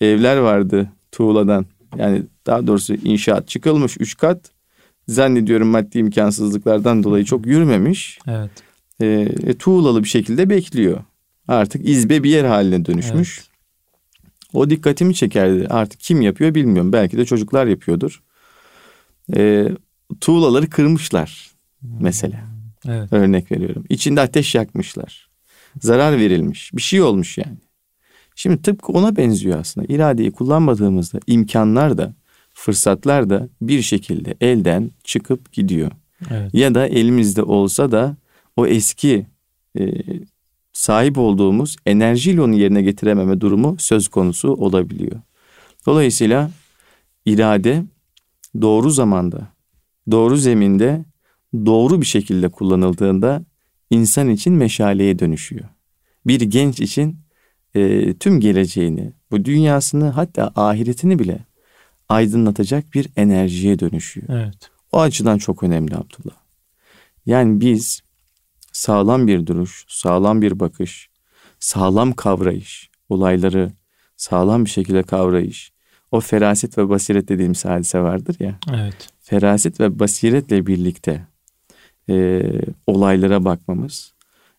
evler 0.00 0.36
vardı 0.36 0.92
tuğladan. 1.12 1.66
Yani 1.96 2.22
daha 2.46 2.66
doğrusu 2.66 2.94
inşaat 2.94 3.48
çıkılmış 3.48 3.96
üç 4.00 4.16
kat. 4.16 4.50
Zannediyorum 5.08 5.68
maddi 5.68 5.98
imkansızlıklardan 5.98 7.02
dolayı 7.02 7.24
çok 7.24 7.46
yürümemiş. 7.46 8.18
Evet. 8.26 8.50
E, 9.00 9.06
e, 9.46 9.54
tuğlalı 9.58 10.04
bir 10.04 10.08
şekilde 10.08 10.50
bekliyor. 10.50 11.00
Artık 11.48 11.88
izbe 11.88 12.22
bir 12.22 12.30
yer 12.30 12.44
haline 12.44 12.84
dönüşmüş. 12.84 13.38
Evet. 13.38 13.48
O 14.52 14.70
dikkatimi 14.70 15.14
çekerdi. 15.14 15.66
Artık 15.70 16.00
kim 16.00 16.20
yapıyor 16.20 16.54
bilmiyorum. 16.54 16.92
Belki 16.92 17.18
de 17.18 17.24
çocuklar 17.24 17.66
yapıyordur. 17.66 18.22
E, 19.36 19.68
tuğlaları 20.20 20.70
kırmışlar 20.70 21.50
mesela. 22.00 22.44
Evet. 22.88 23.12
Örnek 23.12 23.52
veriyorum. 23.52 23.84
İçinde 23.88 24.20
ateş 24.20 24.54
yakmışlar. 24.54 25.27
Zarar 25.80 26.18
verilmiş. 26.18 26.70
Bir 26.74 26.82
şey 26.82 27.02
olmuş 27.02 27.38
yani. 27.38 27.56
Şimdi 28.34 28.62
tıpkı 28.62 28.92
ona 28.92 29.16
benziyor 29.16 29.58
aslında. 29.60 29.86
İradeyi 29.92 30.32
kullanmadığımızda 30.32 31.18
imkanlar 31.26 31.98
da 31.98 32.14
fırsatlar 32.54 33.30
da 33.30 33.48
bir 33.62 33.82
şekilde 33.82 34.34
elden 34.40 34.90
çıkıp 35.04 35.52
gidiyor. 35.52 35.90
Evet. 36.30 36.54
Ya 36.54 36.74
da 36.74 36.86
elimizde 36.86 37.42
olsa 37.42 37.92
da 37.92 38.16
o 38.56 38.66
eski 38.66 39.26
e, 39.78 39.92
sahip 40.72 41.18
olduğumuz 41.18 41.76
enerjiyle 41.86 42.42
onu 42.42 42.54
yerine 42.54 42.82
getirememe 42.82 43.40
durumu 43.40 43.76
söz 43.78 44.08
konusu 44.08 44.48
olabiliyor. 44.48 45.20
Dolayısıyla 45.86 46.50
irade 47.26 47.84
doğru 48.60 48.90
zamanda, 48.90 49.48
doğru 50.10 50.36
zeminde, 50.36 51.04
doğru 51.54 52.00
bir 52.00 52.06
şekilde 52.06 52.48
kullanıldığında 52.48 53.44
insan 53.90 54.28
için 54.28 54.52
meşaleye 54.52 55.18
dönüşüyor. 55.18 55.64
Bir 56.26 56.40
genç 56.40 56.80
için 56.80 57.20
e, 57.74 58.14
tüm 58.14 58.40
geleceğini, 58.40 59.12
bu 59.30 59.44
dünyasını 59.44 60.08
hatta 60.08 60.52
ahiretini 60.56 61.18
bile 61.18 61.38
aydınlatacak 62.08 62.94
bir 62.94 63.08
enerjiye 63.16 63.78
dönüşüyor. 63.78 64.28
Evet. 64.28 64.70
O 64.92 65.00
açıdan 65.00 65.38
çok 65.38 65.62
önemli 65.62 65.96
Abdullah. 65.96 66.36
Yani 67.26 67.60
biz 67.60 68.00
sağlam 68.72 69.26
bir 69.26 69.46
duruş, 69.46 69.84
sağlam 69.88 70.42
bir 70.42 70.60
bakış, 70.60 71.08
sağlam 71.60 72.12
kavrayış, 72.12 72.90
olayları 73.08 73.72
sağlam 74.16 74.64
bir 74.64 74.70
şekilde 74.70 75.02
kavrayış. 75.02 75.72
O 76.10 76.20
feraset 76.20 76.78
ve 76.78 76.88
basiret 76.88 77.28
dediğimiz 77.28 77.64
hadise 77.64 78.00
vardır 78.00 78.36
ya. 78.40 78.58
Evet. 78.72 79.08
Feraset 79.20 79.80
ve 79.80 79.98
basiretle 79.98 80.66
birlikte 80.66 81.26
e, 82.10 82.42
olaylara 82.86 83.44
bakmamız. 83.44 84.12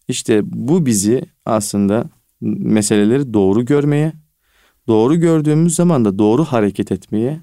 İşte 0.08 0.42
bu 0.44 0.86
bizi 0.86 1.22
aslında 1.46 2.10
meseleleri 2.42 3.34
doğru 3.34 3.66
görmeye, 3.66 4.14
doğru 4.88 5.16
gördüğümüz 5.16 5.76
zaman 5.76 6.06
da 6.06 6.20
doğru 6.20 6.46
hareket 6.46 6.92
etmeye, 6.92 7.40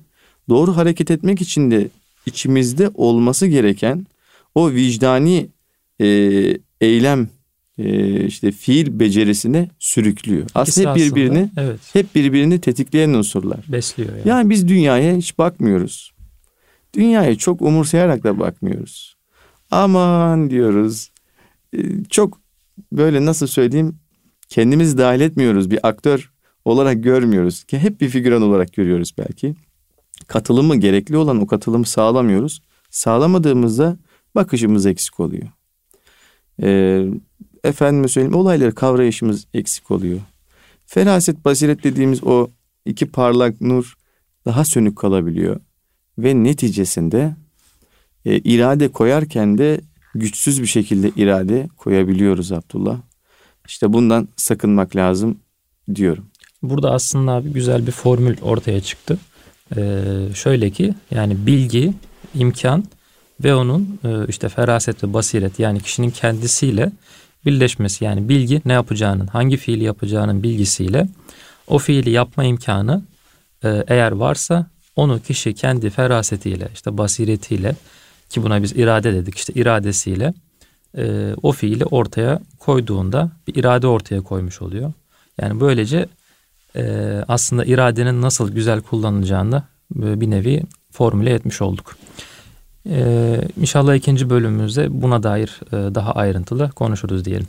doğru 0.48 0.76
hareket 0.76 1.10
etmek 1.10 1.40
için 1.40 1.70
de 1.70 1.88
içimizde 2.26 2.90
olması 2.94 3.46
gereken 3.46 4.06
o 4.54 4.70
vicdani 4.70 5.48
e, 6.00 6.06
eylem 6.80 7.28
e, 7.78 8.24
işte 8.26 8.52
fiil 8.52 9.00
becerisine 9.00 9.68
sürüklüyor. 9.78 10.46
Aslında 10.54 10.90
hep 10.90 10.96
birbirini 10.96 11.50
aslında, 11.52 11.62
evet. 11.62 11.80
hep 11.92 12.14
birbirini 12.14 12.60
tetikleyen 12.60 13.10
unsurlar. 13.10 13.60
Besliyor 13.68 14.16
yani. 14.16 14.28
Yani 14.28 14.50
biz 14.50 14.68
dünyaya 14.68 15.16
hiç 15.16 15.38
bakmıyoruz. 15.38 16.12
Dünyaya 16.94 17.36
çok 17.36 17.62
umursayarak 17.62 18.24
da 18.24 18.38
bakmıyoruz. 18.38 19.15
Aman 19.70 20.50
diyoruz. 20.50 21.10
E, 21.72 22.04
çok 22.04 22.40
böyle 22.92 23.24
nasıl 23.24 23.46
söyleyeyim 23.46 23.98
kendimizi 24.48 24.98
dahil 24.98 25.20
etmiyoruz. 25.20 25.70
Bir 25.70 25.88
aktör 25.88 26.32
olarak 26.64 27.04
görmüyoruz. 27.04 27.64
Hep 27.70 28.00
bir 28.00 28.08
figüran 28.08 28.42
olarak 28.42 28.72
görüyoruz 28.72 29.14
belki. 29.18 29.54
Katılımı 30.26 30.76
gerekli 30.76 31.16
olan 31.16 31.40
o 31.40 31.46
katılımı 31.46 31.86
sağlamıyoruz. 31.86 32.62
Sağlamadığımızda 32.90 33.96
bakışımız 34.34 34.86
eksik 34.86 35.20
oluyor. 35.20 35.48
Ee, 36.62 37.06
efendime 37.64 38.08
söyleyeyim 38.08 38.36
olayları 38.36 38.74
kavrayışımız 38.74 39.46
eksik 39.54 39.90
oluyor. 39.90 40.20
Feraset, 40.86 41.44
basiret 41.44 41.84
dediğimiz 41.84 42.24
o 42.24 42.50
iki 42.84 43.06
parlak 43.06 43.60
nur 43.60 43.94
daha 44.44 44.64
sönük 44.64 44.98
kalabiliyor. 44.98 45.60
Ve 46.18 46.44
neticesinde 46.44 47.36
e, 48.26 48.38
irade 48.38 48.88
koyarken 48.88 49.58
de 49.58 49.80
güçsüz 50.14 50.62
bir 50.62 50.66
şekilde 50.66 51.10
irade 51.16 51.68
koyabiliyoruz 51.76 52.52
Abdullah. 52.52 52.98
İşte 53.68 53.92
bundan 53.92 54.28
sakınmak 54.36 54.96
lazım 54.96 55.38
diyorum. 55.94 56.26
Burada 56.62 56.90
aslında 56.90 57.32
abi 57.32 57.52
güzel 57.52 57.86
bir 57.86 57.92
formül 57.92 58.36
ortaya 58.42 58.80
çıktı. 58.80 59.18
Ee, 59.76 60.02
şöyle 60.34 60.70
ki 60.70 60.94
yani 61.10 61.46
bilgi, 61.46 61.92
imkan 62.34 62.84
ve 63.44 63.54
onun 63.54 63.98
e, 64.04 64.28
işte 64.28 64.48
feraset 64.48 65.04
ve 65.04 65.12
basiret 65.12 65.58
yani 65.58 65.80
kişinin 65.80 66.10
kendisiyle 66.10 66.92
birleşmesi 67.46 68.04
yani 68.04 68.28
bilgi 68.28 68.62
ne 68.64 68.72
yapacağının, 68.72 69.26
hangi 69.26 69.56
fiili 69.56 69.84
yapacağının 69.84 70.42
bilgisiyle 70.42 71.08
o 71.66 71.78
fiili 71.78 72.10
yapma 72.10 72.44
imkanı 72.44 73.02
e, 73.64 73.84
eğer 73.88 74.12
varsa 74.12 74.66
onu 74.96 75.22
kişi 75.22 75.54
kendi 75.54 75.90
ferasetiyle 75.90 76.68
işte 76.74 76.98
basiretiyle 76.98 77.76
ki 78.28 78.42
buna 78.42 78.62
biz 78.62 78.72
irade 78.72 79.14
dedik 79.14 79.34
işte 79.34 79.52
iradesiyle 79.52 80.34
e, 80.96 81.34
o 81.42 81.52
fiili 81.52 81.84
ortaya 81.84 82.40
koyduğunda 82.58 83.30
bir 83.46 83.54
irade 83.54 83.86
ortaya 83.86 84.20
koymuş 84.20 84.62
oluyor. 84.62 84.92
Yani 85.40 85.60
böylece 85.60 86.06
e, 86.76 87.12
aslında 87.28 87.64
iradenin 87.64 88.22
nasıl 88.22 88.52
güzel 88.52 88.80
kullanılacağını 88.80 89.62
e, 89.96 90.20
bir 90.20 90.30
nevi 90.30 90.62
formüle 90.90 91.34
etmiş 91.34 91.62
olduk. 91.62 91.96
E, 92.90 93.40
inşallah 93.60 93.94
ikinci 93.94 94.30
bölümümüzde 94.30 95.02
buna 95.02 95.22
dair 95.22 95.60
e, 95.72 95.94
daha 95.94 96.12
ayrıntılı 96.12 96.70
konuşuruz 96.70 97.24
diyelim. 97.24 97.46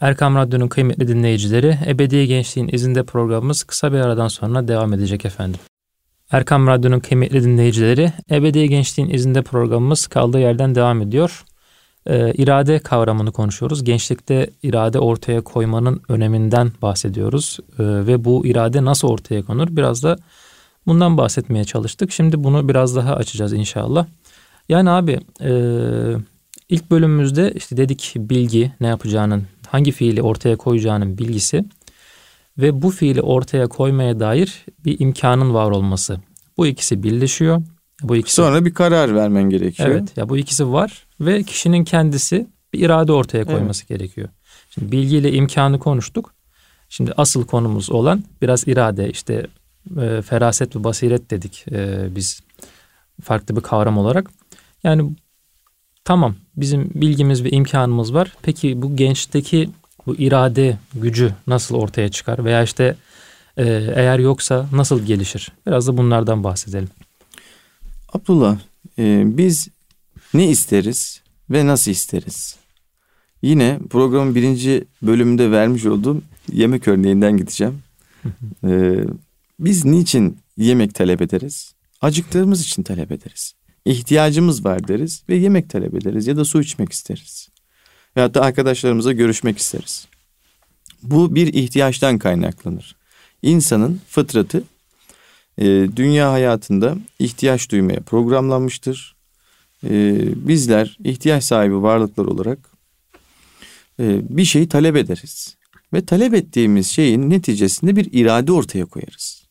Erkam 0.00 0.34
Radyo'nun 0.34 0.68
kıymetli 0.68 1.08
dinleyicileri, 1.08 1.78
Ebedi 1.86 2.26
Gençliğin 2.26 2.68
izinde 2.72 3.02
programımız 3.02 3.62
kısa 3.62 3.92
bir 3.92 3.98
aradan 3.98 4.28
sonra 4.28 4.68
devam 4.68 4.92
edecek 4.92 5.24
efendim. 5.24 5.60
Erkam 6.30 6.66
Radyo'nun 6.66 7.00
kıymetli 7.00 7.44
dinleyicileri, 7.44 8.12
Ebedi 8.30 8.68
Gençliğin 8.68 9.10
izinde 9.10 9.42
programımız 9.42 10.06
kaldığı 10.06 10.38
yerden 10.38 10.74
devam 10.74 11.02
ediyor 11.02 11.44
e, 12.06 12.32
irade 12.32 12.78
kavramını 12.78 13.32
konuşuyoruz. 13.32 13.84
Gençlikte 13.84 14.50
irade 14.62 14.98
ortaya 14.98 15.40
koymanın 15.40 16.02
öneminden 16.08 16.72
bahsediyoruz 16.82 17.58
e, 17.78 17.82
ve 17.82 18.24
bu 18.24 18.46
irade 18.46 18.84
nasıl 18.84 19.08
ortaya 19.08 19.42
konur 19.42 19.68
biraz 19.70 20.02
da 20.02 20.16
bundan 20.86 21.16
bahsetmeye 21.16 21.64
çalıştık. 21.64 22.12
Şimdi 22.12 22.44
bunu 22.44 22.68
biraz 22.68 22.96
daha 22.96 23.14
açacağız 23.14 23.52
inşallah. 23.52 24.06
Yani 24.68 24.90
abi 24.90 25.20
e, 25.40 25.50
İlk 26.68 26.90
bölümümüzde 26.90 27.52
işte 27.56 27.76
dedik 27.76 28.14
bilgi 28.16 28.72
ne 28.80 28.86
yapacağının, 28.86 29.42
hangi 29.68 29.92
fiili 29.92 30.22
ortaya 30.22 30.56
koyacağının 30.56 31.18
bilgisi 31.18 31.64
ve 32.58 32.82
bu 32.82 32.90
fiili 32.90 33.22
ortaya 33.22 33.68
koymaya 33.68 34.20
dair 34.20 34.64
bir 34.84 35.00
imkanın 35.00 35.54
var 35.54 35.70
olması. 35.70 36.20
Bu 36.56 36.66
ikisi 36.66 37.02
birleşiyor. 37.02 37.62
Bu 38.02 38.16
ikisi 38.16 38.36
Sonra 38.36 38.64
bir 38.64 38.74
karar 38.74 39.14
vermen 39.14 39.50
gerekiyor. 39.50 39.88
Evet 39.88 40.16
ya 40.16 40.28
bu 40.28 40.36
ikisi 40.36 40.72
var 40.72 41.06
ve 41.20 41.42
kişinin 41.42 41.84
kendisi 41.84 42.46
bir 42.72 42.80
irade 42.80 43.12
ortaya 43.12 43.44
koyması 43.44 43.82
evet. 43.82 43.88
gerekiyor. 43.88 44.28
Şimdi 44.70 44.92
bilgiyle 44.92 45.32
imkanı 45.32 45.78
konuştuk. 45.78 46.34
Şimdi 46.88 47.12
asıl 47.16 47.46
konumuz 47.46 47.90
olan 47.90 48.24
biraz 48.42 48.68
irade 48.68 49.10
işte 49.10 49.46
e, 50.00 50.22
feraset 50.22 50.76
ve 50.76 50.84
basiret 50.84 51.30
dedik 51.30 51.64
e, 51.72 52.08
biz 52.16 52.40
farklı 53.22 53.56
bir 53.56 53.60
kavram 53.60 53.98
olarak. 53.98 54.30
Yani 54.84 55.16
tamam 56.04 56.34
bizim 56.56 56.90
bilgimiz 56.94 57.44
ve 57.44 57.50
imkanımız 57.50 58.14
var. 58.14 58.32
Peki 58.42 58.82
bu 58.82 58.96
gençteki 58.96 59.70
bu 60.06 60.16
irade 60.16 60.78
gücü 60.94 61.34
nasıl 61.46 61.74
ortaya 61.74 62.08
çıkar 62.08 62.44
veya 62.44 62.62
işte 62.62 62.96
e, 63.56 63.64
eğer 63.94 64.18
yoksa 64.18 64.68
nasıl 64.72 65.06
gelişir? 65.06 65.52
Biraz 65.66 65.86
da 65.86 65.96
bunlardan 65.96 66.44
bahsedelim. 66.44 66.88
Abdullah 68.12 68.58
e, 68.98 69.22
biz 69.24 69.68
ne 70.34 70.48
isteriz 70.48 71.22
ve 71.50 71.66
nasıl 71.66 71.90
isteriz? 71.90 72.56
Yine 73.42 73.78
programın 73.90 74.34
birinci 74.34 74.84
bölümünde 75.02 75.50
vermiş 75.50 75.86
olduğum 75.86 76.22
yemek 76.52 76.88
örneğinden 76.88 77.36
gideceğim. 77.36 77.82
ee, 78.64 79.04
biz 79.60 79.84
niçin 79.84 80.38
yemek 80.56 80.94
talep 80.94 81.22
ederiz? 81.22 81.74
Acıktığımız 82.00 82.62
için 82.62 82.82
talep 82.82 83.12
ederiz. 83.12 83.54
İhtiyacımız 83.84 84.64
var 84.64 84.88
deriz 84.88 85.22
ve 85.28 85.36
yemek 85.36 85.70
talep 85.70 85.94
ederiz 85.94 86.26
ya 86.26 86.36
da 86.36 86.44
su 86.44 86.60
içmek 86.60 86.92
isteriz. 86.92 87.48
Veyahut 88.16 88.34
da 88.34 88.42
arkadaşlarımızla 88.42 89.12
görüşmek 89.12 89.58
isteriz. 89.58 90.08
Bu 91.02 91.34
bir 91.34 91.46
ihtiyaçtan 91.54 92.18
kaynaklanır. 92.18 92.96
İnsanın 93.42 94.00
fıtratı 94.08 94.64
e, 95.58 95.64
dünya 95.96 96.32
hayatında 96.32 96.96
ihtiyaç 97.18 97.70
duymaya 97.70 98.00
programlanmıştır. 98.00 99.16
E, 99.84 100.18
bizler 100.48 100.98
ihtiyaç 101.04 101.44
sahibi 101.44 101.82
varlıklar 101.82 102.24
olarak 102.24 102.58
e, 104.00 104.36
bir 104.36 104.44
şeyi 104.44 104.68
talep 104.68 104.96
ederiz. 104.96 105.56
Ve 105.92 106.04
talep 106.04 106.34
ettiğimiz 106.34 106.86
şeyin 106.86 107.30
neticesinde 107.30 107.96
bir 107.96 108.08
irade 108.12 108.52
ortaya 108.52 108.84
koyarız. 108.84 109.42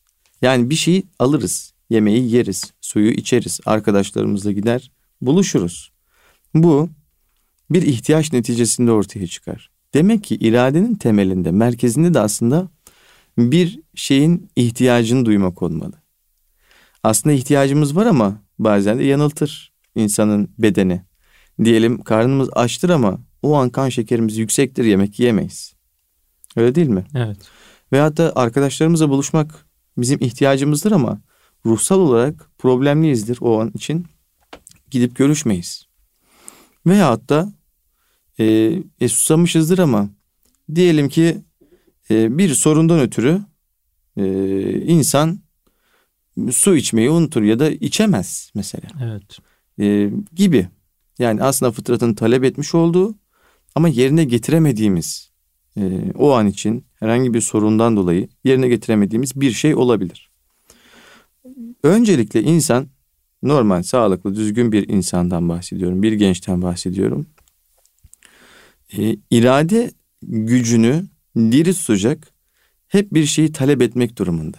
Yani 0.42 0.70
bir 0.70 0.76
şeyi 0.76 1.04
alırız, 1.20 1.74
yemeği 1.90 2.32
yeriz, 2.32 2.74
suyu 2.82 3.12
içeriz, 3.12 3.60
arkadaşlarımızla 3.66 4.52
gider, 4.52 4.92
buluşuruz. 5.22 5.92
Bu 6.54 6.90
bir 7.70 7.82
ihtiyaç 7.82 8.34
neticesinde 8.34 8.92
ortaya 8.92 9.28
çıkar. 9.28 9.72
Demek 9.94 10.24
ki 10.24 10.36
iradenin 10.36 10.96
temelinde, 10.96 11.52
merkezinde 11.52 12.14
de 12.14 12.20
aslında 12.20 12.70
bir 13.38 13.80
şeyin 13.96 14.50
ihtiyacını 14.56 15.26
duymak 15.26 15.62
olmalı. 15.62 15.94
Aslında 17.04 17.36
ihtiyacımız 17.36 17.96
var 17.96 18.06
ama 18.06 18.42
bazen 18.60 19.00
de 19.00 19.04
yanıltır 19.04 19.74
insanın 19.96 20.50
bedeni. 20.58 21.02
Diyelim 21.64 22.04
karnımız 22.04 22.50
açtır 22.54 22.90
ama 22.90 23.20
o 23.42 23.56
an 23.56 23.70
kan 23.70 23.90
şekerimiz 23.90 24.38
yüksektir 24.38 24.86
yemek 24.86 25.20
yiyemeyiz. 25.20 25.74
Öyle 26.56 26.76
değil 26.76 26.88
mi? 26.88 27.06
Evet. 27.16 27.38
Veyahut 27.94 28.18
da 28.18 28.32
arkadaşlarımızla 28.36 29.10
buluşmak 29.10 29.66
bizim 29.98 30.20
ihtiyacımızdır 30.22 30.92
ama 30.92 31.22
ruhsal 31.66 32.00
olarak 32.00 32.50
problemliyizdir 32.58 33.38
o 33.42 33.62
an 33.62 33.72
için. 33.76 34.06
Gidip 34.92 35.16
görüşmeyiz. 35.16 35.85
Veyahut 36.88 37.30
da 37.30 37.54
e, 38.40 38.46
e, 39.00 39.08
susamışızdır 39.08 39.80
ama 39.80 40.10
diyelim 40.76 41.10
ki 41.10 41.38
e, 42.12 42.38
bir 42.38 42.50
sorundan 42.50 43.00
ötürü 43.00 43.42
e, 44.18 44.26
insan 44.82 45.40
su 46.52 46.76
içmeyi 46.76 47.10
unutur 47.10 47.42
ya 47.42 47.60
da 47.60 47.70
içemez 47.70 48.52
mesela. 48.56 48.88
Evet. 49.04 49.40
E, 49.80 50.12
gibi. 50.36 50.68
Yani 51.20 51.44
aslında 51.44 51.72
fıtratın 51.72 52.14
talep 52.14 52.44
etmiş 52.44 52.76
olduğu 52.76 53.16
ama 53.76 53.88
yerine 53.88 54.24
getiremediğimiz 54.24 55.32
e, 55.78 56.12
o 56.16 56.32
an 56.32 56.48
için 56.48 56.86
herhangi 56.96 57.34
bir 57.34 57.42
sorundan 57.42 57.98
dolayı 57.98 58.30
yerine 58.44 58.68
getiremediğimiz 58.68 59.42
bir 59.42 59.52
şey 59.52 59.76
olabilir. 59.76 60.30
Öncelikle 61.84 62.44
insan 62.44 62.88
normal, 63.48 63.84
sağlıklı, 63.84 64.36
düzgün 64.36 64.72
bir 64.72 64.90
insandan 64.90 65.50
bahsediyorum. 65.50 66.04
Bir 66.04 66.14
gençten 66.14 66.62
bahsediyorum. 66.62 67.26
E, 68.98 69.16
irade 69.32 69.92
gücünü 70.22 71.06
diri 71.38 71.74
tutacak 71.74 72.28
hep 72.88 73.14
bir 73.14 73.26
şeyi 73.26 73.52
talep 73.52 73.82
etmek 73.82 74.18
durumunda. 74.18 74.58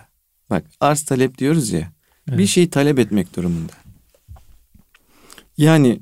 Bak 0.51 0.67
arz 0.81 1.03
talep 1.03 1.39
diyoruz 1.39 1.73
ya. 1.73 1.93
Evet. 2.29 2.39
Bir 2.39 2.47
şeyi 2.47 2.71
talep 2.71 2.99
etmek 2.99 3.37
durumunda. 3.37 3.73
Yani 5.59 6.01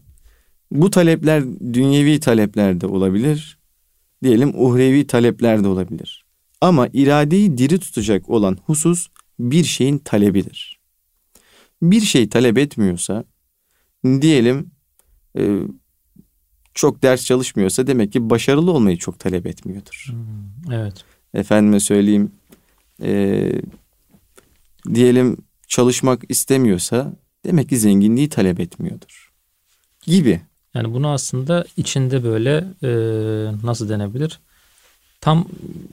bu 0.70 0.90
talepler 0.90 1.44
dünyevi 1.72 2.20
talepler 2.20 2.80
de 2.80 2.86
olabilir. 2.86 3.58
Diyelim 4.22 4.52
uhrevi 4.54 5.06
talepler 5.06 5.64
de 5.64 5.68
olabilir. 5.68 6.24
Ama 6.60 6.88
iradeyi 6.92 7.58
diri 7.58 7.78
tutacak 7.78 8.30
olan 8.30 8.58
husus 8.66 9.08
bir 9.38 9.64
şeyin 9.64 9.98
talebidir. 9.98 10.73
Bir 11.90 12.00
şey 12.00 12.28
talep 12.28 12.58
etmiyorsa 12.58 13.24
diyelim 14.04 14.70
e, 15.38 15.58
çok 16.74 17.02
ders 17.02 17.24
çalışmıyorsa 17.24 17.86
demek 17.86 18.12
ki 18.12 18.30
başarılı 18.30 18.72
olmayı 18.72 18.98
çok 18.98 19.18
talep 19.18 19.46
etmiyordur. 19.46 20.06
Hmm, 20.10 20.74
evet. 20.74 21.04
Efendime 21.34 21.80
söyleyeyim 21.80 22.32
e, 23.02 23.52
diyelim 24.94 25.36
çalışmak 25.68 26.22
istemiyorsa 26.28 27.12
demek 27.44 27.68
ki 27.68 27.78
zenginliği 27.78 28.28
talep 28.28 28.60
etmiyordur. 28.60 29.32
Gibi. 30.02 30.40
Yani 30.74 30.94
bunu 30.94 31.08
aslında 31.08 31.64
içinde 31.76 32.24
böyle 32.24 32.64
e, 32.82 32.90
nasıl 33.66 33.88
denebilir? 33.88 34.40
Tam 35.20 35.48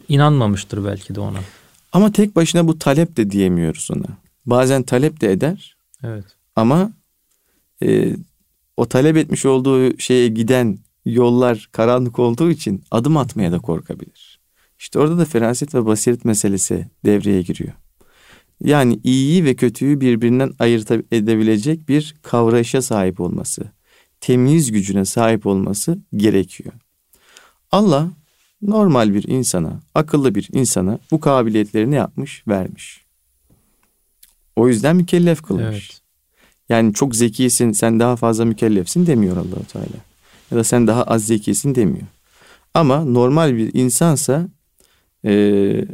inanmamıştır 0.09 0.85
belki 0.85 1.15
de 1.15 1.19
ona. 1.19 1.39
Ama 1.93 2.11
tek 2.11 2.35
başına 2.35 2.67
bu 2.67 2.79
talep 2.79 3.17
de 3.17 3.31
diyemiyoruz 3.31 3.91
ona. 3.91 4.17
Bazen 4.45 4.83
talep 4.83 5.21
de 5.21 5.31
eder. 5.31 5.75
Evet. 6.03 6.25
Ama 6.55 6.91
e, 7.83 8.15
o 8.77 8.85
talep 8.85 9.17
etmiş 9.17 9.45
olduğu 9.45 9.99
şeye 9.99 10.27
giden 10.27 10.79
yollar 11.05 11.69
karanlık 11.71 12.19
olduğu 12.19 12.51
için 12.51 12.83
adım 12.91 13.17
atmaya 13.17 13.51
da 13.51 13.59
korkabilir. 13.59 14.39
İşte 14.79 14.99
orada 14.99 15.17
da 15.17 15.25
feraset 15.25 15.75
ve 15.75 15.85
basiret 15.85 16.25
meselesi 16.25 16.87
devreye 17.05 17.41
giriyor. 17.41 17.73
Yani 18.63 18.99
iyiyi 19.03 19.45
ve 19.45 19.55
kötüyü 19.55 20.01
birbirinden 20.01 20.53
ayırt 20.59 20.91
edebilecek 20.91 21.89
bir 21.89 22.15
kavrayışa 22.21 22.81
sahip 22.81 23.19
olması 23.21 23.71
temyiz 24.21 24.71
gücüne 24.71 25.05
sahip 25.05 25.45
olması 25.45 25.99
gerekiyor. 26.15 26.73
Allah 27.71 28.11
normal 28.61 29.13
bir 29.13 29.27
insana, 29.27 29.79
akıllı 29.95 30.35
bir 30.35 30.49
insana 30.53 30.99
bu 31.11 31.19
kabiliyetlerini 31.19 31.95
yapmış, 31.95 32.47
vermiş. 32.47 33.05
O 34.55 34.67
yüzden 34.67 34.95
mükellef 34.95 35.41
kılmış. 35.41 35.65
Evet. 35.65 36.01
Yani 36.69 36.93
çok 36.93 37.15
zekisin, 37.15 37.71
sen 37.71 37.99
daha 37.99 38.15
fazla 38.15 38.45
mükellefsin 38.45 39.07
demiyor 39.07 39.37
Allahu 39.37 39.65
Teala. 39.67 39.85
Ya 40.51 40.57
da 40.57 40.63
sen 40.63 40.87
daha 40.87 41.03
az 41.03 41.25
zekisin 41.25 41.75
demiyor. 41.75 42.07
Ama 42.73 43.05
normal 43.05 43.57
bir 43.57 43.73
insansa 43.73 44.47
e, 45.23 45.33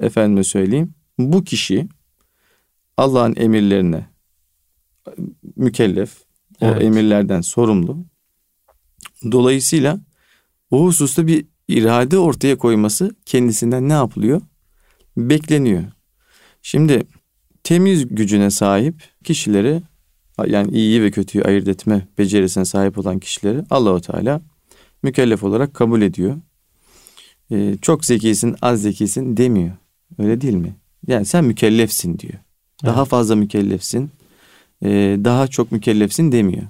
efendime 0.02 0.44
söyleyeyim 0.44 0.94
bu 1.20 1.44
kişi 1.44 1.88
Allah'ın 2.98 3.36
emirlerine 3.38 4.06
mükellef, 5.56 6.18
o 6.62 6.66
evet. 6.66 6.84
emirlerden 6.84 7.42
sorumlu 7.42 8.06
Dolayısıyla 9.32 10.00
o 10.72 10.84
hususta 10.84 11.28
bir 11.28 11.46
irade 11.68 12.18
ortaya 12.18 12.58
koyması 12.58 13.16
kendisinden 13.26 13.90
ne 13.90 13.94
yapılıyor? 13.94 14.42
Bekleniyor. 15.18 15.84
Şimdi 16.62 17.04
temiz 17.68 18.08
gücüne 18.08 18.50
sahip 18.50 18.96
kişileri 19.24 19.82
yani 20.48 20.72
iyiyi 20.72 21.02
ve 21.02 21.12
kötüyü 21.12 21.44
ayırt 21.44 21.68
etme 21.68 22.08
becerisine 22.18 22.66
sahip 22.66 22.98
olan 22.98 23.20
kişileri 23.20 23.64
Allahu 23.70 24.02
Teala 24.02 24.42
mükellef 25.04 25.44
olarak 25.44 25.74
kabul 25.74 26.02
ediyor. 26.02 26.36
Ee, 27.52 27.78
çok 27.82 28.06
zekisin, 28.06 28.56
az 28.62 28.82
zekisin 28.82 29.38
demiyor. 29.38 29.72
Öyle 30.20 30.42
değil 30.42 30.54
mi? 30.54 30.76
Yani 31.08 31.26
sen 31.26 31.46
mükellefsin 31.46 32.20
diyor. 32.20 32.34
Daha 32.86 33.02
evet. 33.02 33.10
fazla 33.10 33.36
mükellefsin, 33.36 34.10
e, 34.84 34.90
daha 35.24 35.48
çok 35.48 35.72
mükellefsin 35.72 36.32
demiyor. 36.32 36.68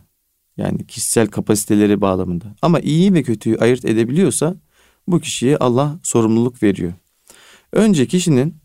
Yani 0.58 0.88
kişisel 0.88 1.28
kapasiteleri 1.28 2.02
bağlamında. 2.02 2.46
Ama 2.62 2.80
iyi 2.80 3.14
ve 3.14 3.24
kötüyü 3.24 3.58
ayırt 3.58 3.86
edebiliyorsa 3.86 4.56
bu 5.08 5.20
kişiye 5.20 5.58
Allah 5.58 6.00
sorumluluk 6.04 6.64
veriyor. 6.64 6.94
Önce 7.74 8.08
kişinin 8.08 8.56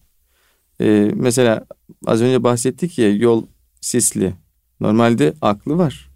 e, 0.81 1.11
mesela 1.15 1.67
az 2.07 2.23
önce 2.23 2.45
bahsettik 2.45 2.99
ya 2.99 3.17
yol 3.17 3.47
sisli. 3.81 4.35
Normalde 4.81 5.35
aklı 5.41 5.79
var. 5.79 6.11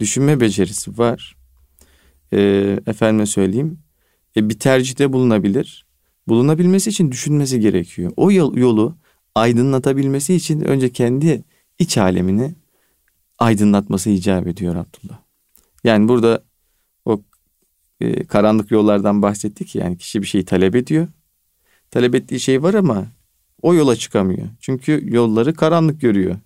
Düşünme 0.00 0.40
becerisi 0.40 0.98
var. 0.98 1.36
e, 2.32 2.38
efendime 2.86 3.26
söyleyeyim 3.26 3.78
e, 4.36 4.48
bir 4.48 4.58
tercihte 4.58 5.12
bulunabilir. 5.12 5.86
Bulunabilmesi 6.28 6.90
için 6.90 7.12
düşünmesi 7.12 7.60
gerekiyor. 7.60 8.12
O 8.16 8.30
yol, 8.30 8.56
yolu 8.56 8.96
aydınlatabilmesi 9.34 10.34
için 10.34 10.60
önce 10.60 10.92
kendi 10.92 11.44
iç 11.78 11.98
alemini 11.98 12.54
aydınlatması 13.38 14.10
icap 14.10 14.46
ediyor 14.46 14.74
Abdullah. 14.74 15.18
Yani 15.84 16.08
burada 16.08 16.44
o 17.04 17.22
e, 18.00 18.26
karanlık 18.26 18.70
yollardan 18.70 19.22
bahsettik 19.22 19.74
yani 19.74 19.98
kişi 19.98 20.22
bir 20.22 20.26
şeyi 20.26 20.44
talep 20.44 20.76
ediyor. 20.76 21.08
Talep 21.90 22.14
ettiği 22.14 22.40
şey 22.40 22.62
var 22.62 22.74
ama 22.74 23.06
o 23.62 23.74
yola 23.74 23.96
çıkamıyor. 23.96 24.48
Çünkü 24.60 25.02
yolları 25.04 25.54
karanlık 25.54 26.00
görüyor. 26.00 26.36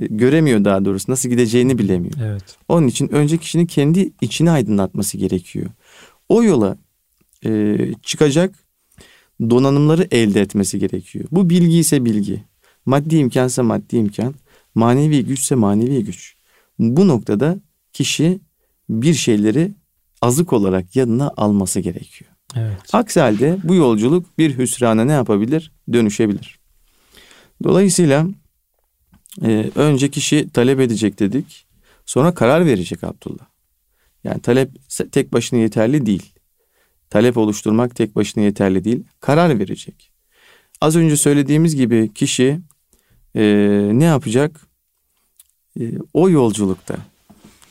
E, 0.00 0.06
göremiyor 0.06 0.64
daha 0.64 0.84
doğrusu 0.84 1.12
nasıl 1.12 1.28
gideceğini 1.28 1.78
bilemiyor. 1.78 2.14
Evet. 2.22 2.56
Onun 2.68 2.86
için 2.86 3.08
önce 3.08 3.38
kişinin 3.38 3.66
kendi 3.66 4.12
içini 4.20 4.50
aydınlatması 4.50 5.18
gerekiyor. 5.18 5.66
O 6.28 6.42
yola 6.42 6.76
e, 7.44 7.78
çıkacak 8.02 8.54
donanımları 9.50 10.08
elde 10.10 10.40
etmesi 10.40 10.78
gerekiyor. 10.78 11.24
Bu 11.32 11.50
bilgi 11.50 11.78
ise 11.78 12.04
bilgi. 12.04 12.44
Maddi 12.86 13.16
imkansa 13.16 13.62
maddi 13.62 13.96
imkan. 13.96 14.34
Manevi 14.74 15.24
güçse 15.24 15.54
manevi 15.54 16.04
güç. 16.04 16.34
Bu 16.78 17.08
noktada 17.08 17.58
kişi 17.92 18.40
bir 18.88 19.14
şeyleri 19.14 19.72
azık 20.22 20.52
olarak 20.52 20.96
yanına 20.96 21.32
alması 21.36 21.80
gerekiyor. 21.80 22.29
Evet. 22.56 22.94
Aksi 22.94 23.20
halde 23.20 23.58
bu 23.64 23.74
yolculuk 23.74 24.38
bir 24.38 24.58
hüsrana 24.58 25.04
ne 25.04 25.12
yapabilir? 25.12 25.72
Dönüşebilir. 25.92 26.60
Dolayısıyla 27.64 28.26
e, 29.42 29.70
önce 29.74 30.10
kişi 30.10 30.50
talep 30.50 30.80
edecek 30.80 31.18
dedik. 31.18 31.66
Sonra 32.06 32.34
karar 32.34 32.66
verecek 32.66 33.04
Abdullah. 33.04 33.46
Yani 34.24 34.40
talep 34.40 34.70
tek 35.12 35.32
başına 35.32 35.58
yeterli 35.58 36.06
değil. 36.06 36.32
Talep 37.10 37.36
oluşturmak 37.36 37.96
tek 37.96 38.16
başına 38.16 38.44
yeterli 38.44 38.84
değil. 38.84 39.04
Karar 39.20 39.58
verecek. 39.58 40.10
Az 40.80 40.96
önce 40.96 41.16
söylediğimiz 41.16 41.76
gibi 41.76 42.10
kişi 42.14 42.60
e, 43.34 43.42
ne 43.92 44.04
yapacak? 44.04 44.60
E, 45.80 45.82
o 46.12 46.30
yolculukta, 46.30 46.96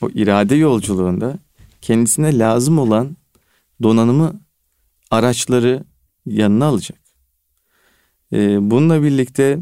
o 0.01 0.09
irade 0.09 0.55
yolculuğunda 0.55 1.37
kendisine 1.81 2.39
lazım 2.39 2.79
olan 2.79 3.17
donanımı, 3.83 4.39
araçları 5.11 5.83
yanına 6.25 6.65
alacak. 6.65 6.99
E, 8.33 8.71
bununla 8.71 9.03
birlikte 9.03 9.59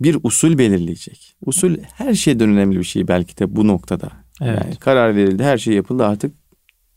bir 0.00 0.18
usul 0.22 0.58
belirleyecek. 0.58 1.36
Usul 1.46 1.76
her 1.94 2.14
şeyden 2.14 2.48
önemli 2.48 2.78
bir 2.78 2.84
şey 2.84 3.08
belki 3.08 3.38
de 3.38 3.56
bu 3.56 3.66
noktada. 3.66 4.12
Evet. 4.40 4.62
Yani 4.64 4.76
karar 4.76 5.16
verildi, 5.16 5.44
her 5.44 5.58
şey 5.58 5.74
yapıldı 5.74 6.06
artık 6.06 6.34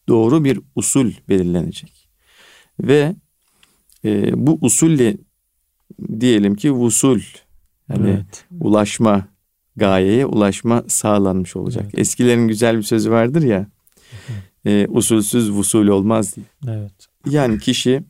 doğru 0.07 0.43
bir 0.43 0.59
usul 0.75 1.11
belirlenecek. 1.29 2.09
Ve 2.79 3.15
e, 4.05 4.31
bu 4.47 4.57
usulle 4.61 5.17
diyelim 6.19 6.55
ki 6.55 6.71
usul 6.71 7.19
yani 7.89 8.09
evet. 8.09 8.45
ulaşma 8.59 9.27
gayeye 9.75 10.25
ulaşma 10.25 10.83
sağlanmış 10.87 11.55
olacak. 11.55 11.83
Evet. 11.85 11.99
Eskilerin 11.99 12.47
güzel 12.47 12.77
bir 12.77 12.83
sözü 12.83 13.11
vardır 13.11 13.41
ya. 13.41 13.67
E, 14.65 14.87
usulsüz 14.87 15.51
vusul 15.51 15.87
olmaz 15.87 16.35
diye. 16.35 16.45
Evet. 16.67 17.08
Yani 17.25 17.59
kişi 17.59 18.03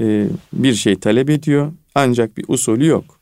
e, 0.00 0.28
bir 0.52 0.74
şey 0.74 0.98
talep 1.00 1.30
ediyor 1.30 1.72
ancak 1.94 2.36
bir 2.36 2.44
usulü 2.48 2.86
yok. 2.86 3.20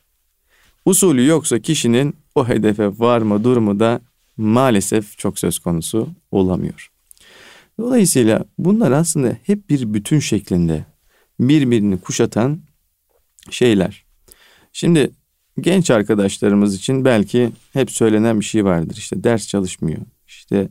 Usulü 0.85 1.25
yoksa 1.25 1.59
kişinin 1.59 2.15
o 2.35 2.47
hedefe 2.47 2.87
varma 2.87 3.43
durumu 3.43 3.79
da 3.79 4.01
maalesef 4.37 5.17
çok 5.17 5.39
söz 5.39 5.59
konusu 5.59 6.09
olamıyor. 6.31 6.91
Dolayısıyla 7.79 8.45
bunlar 8.57 8.91
aslında 8.91 9.37
hep 9.43 9.69
bir 9.69 9.93
bütün 9.93 10.19
şeklinde 10.19 10.85
birbirini 11.39 11.99
kuşatan 11.99 12.61
şeyler. 13.49 14.05
Şimdi 14.73 15.11
genç 15.61 15.91
arkadaşlarımız 15.91 16.75
için 16.75 17.05
belki 17.05 17.51
hep 17.73 17.91
söylenen 17.91 18.39
bir 18.39 18.45
şey 18.45 18.65
vardır. 18.65 18.97
İşte 18.97 19.23
ders 19.23 19.47
çalışmıyor. 19.47 20.01
İşte 20.27 20.69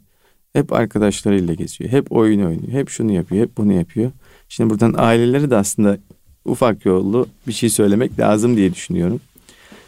hep 0.53 0.73
arkadaşlarıyla 0.73 1.55
geziyor. 1.55 1.91
Hep 1.91 2.13
oyun 2.13 2.41
oynuyor. 2.41 2.73
Hep 2.73 2.89
şunu 2.89 3.13
yapıyor. 3.13 3.45
Hep 3.45 3.57
bunu 3.57 3.73
yapıyor. 3.73 4.13
Şimdi 4.49 4.71
buradan 4.71 4.95
aileleri 4.97 5.51
de 5.51 5.57
aslında 5.57 5.99
ufak 6.45 6.85
yollu 6.85 7.29
bir 7.47 7.53
şey 7.53 7.71
söylemek 7.71 8.19
lazım 8.19 8.57
diye 8.57 8.75
düşünüyorum. 8.75 9.21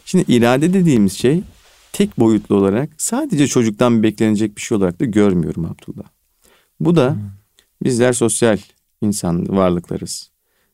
Şimdi 0.04 0.32
irade 0.32 0.72
dediğimiz 0.72 1.12
şey 1.12 1.42
tek 1.92 2.18
boyutlu 2.18 2.56
olarak 2.56 2.90
sadece 2.98 3.46
çocuktan 3.46 4.02
beklenecek 4.02 4.56
bir 4.56 4.62
şey 4.62 4.78
olarak 4.78 5.00
da 5.00 5.04
görmüyorum 5.04 5.64
Abdullah. 5.64 6.06
Bu 6.80 6.96
da 6.96 7.14
hmm. 7.14 7.20
bizler 7.84 8.12
sosyal 8.12 8.58
insan 9.00 9.56
varlıklarız. 9.56 10.30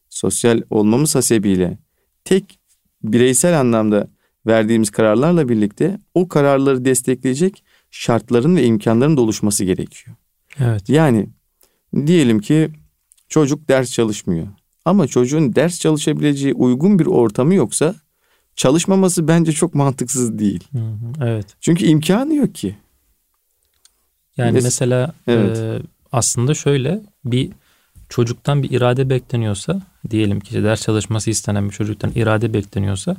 Sosyal 0.08 0.62
olmamız 0.70 1.14
hasebiyle 1.14 1.78
tek 2.24 2.58
bireysel 3.02 3.60
anlamda 3.60 4.08
verdiğimiz 4.46 4.90
kararlarla 4.90 5.48
birlikte 5.48 6.00
o 6.14 6.28
kararları 6.28 6.84
destekleyecek 6.84 7.64
şartların 8.00 8.56
ve 8.56 8.64
imkanların 8.64 9.16
da 9.16 9.20
oluşması 9.20 9.64
gerekiyor. 9.64 10.16
Evet. 10.60 10.88
Yani 10.88 11.28
diyelim 12.06 12.38
ki 12.38 12.70
çocuk 13.28 13.68
ders 13.68 13.92
çalışmıyor. 13.92 14.46
Ama 14.84 15.06
çocuğun 15.06 15.54
ders 15.54 15.80
çalışabileceği 15.80 16.54
uygun 16.54 16.98
bir 16.98 17.06
ortamı 17.06 17.54
yoksa 17.54 17.94
çalışmaması 18.56 19.28
bence 19.28 19.52
çok 19.52 19.74
mantıksız 19.74 20.38
değil. 20.38 20.64
Hı 20.72 20.78
hı, 20.78 21.24
evet. 21.24 21.46
Çünkü 21.60 21.86
imkanı 21.86 22.34
yok 22.34 22.54
ki. 22.54 22.76
Yani 24.36 24.58
Mes- 24.58 24.62
mesela 24.62 25.12
evet. 25.26 25.58
e, 25.58 25.82
aslında 26.12 26.54
şöyle 26.54 27.00
bir 27.24 27.50
çocuktan 28.08 28.62
bir 28.62 28.70
irade 28.70 29.10
bekleniyorsa 29.10 29.82
diyelim 30.10 30.40
ki 30.40 30.64
ders 30.64 30.82
çalışması 30.82 31.30
istenen 31.30 31.68
bir 31.68 31.74
çocuktan 31.74 32.12
irade 32.14 32.54
bekleniyorsa 32.54 33.16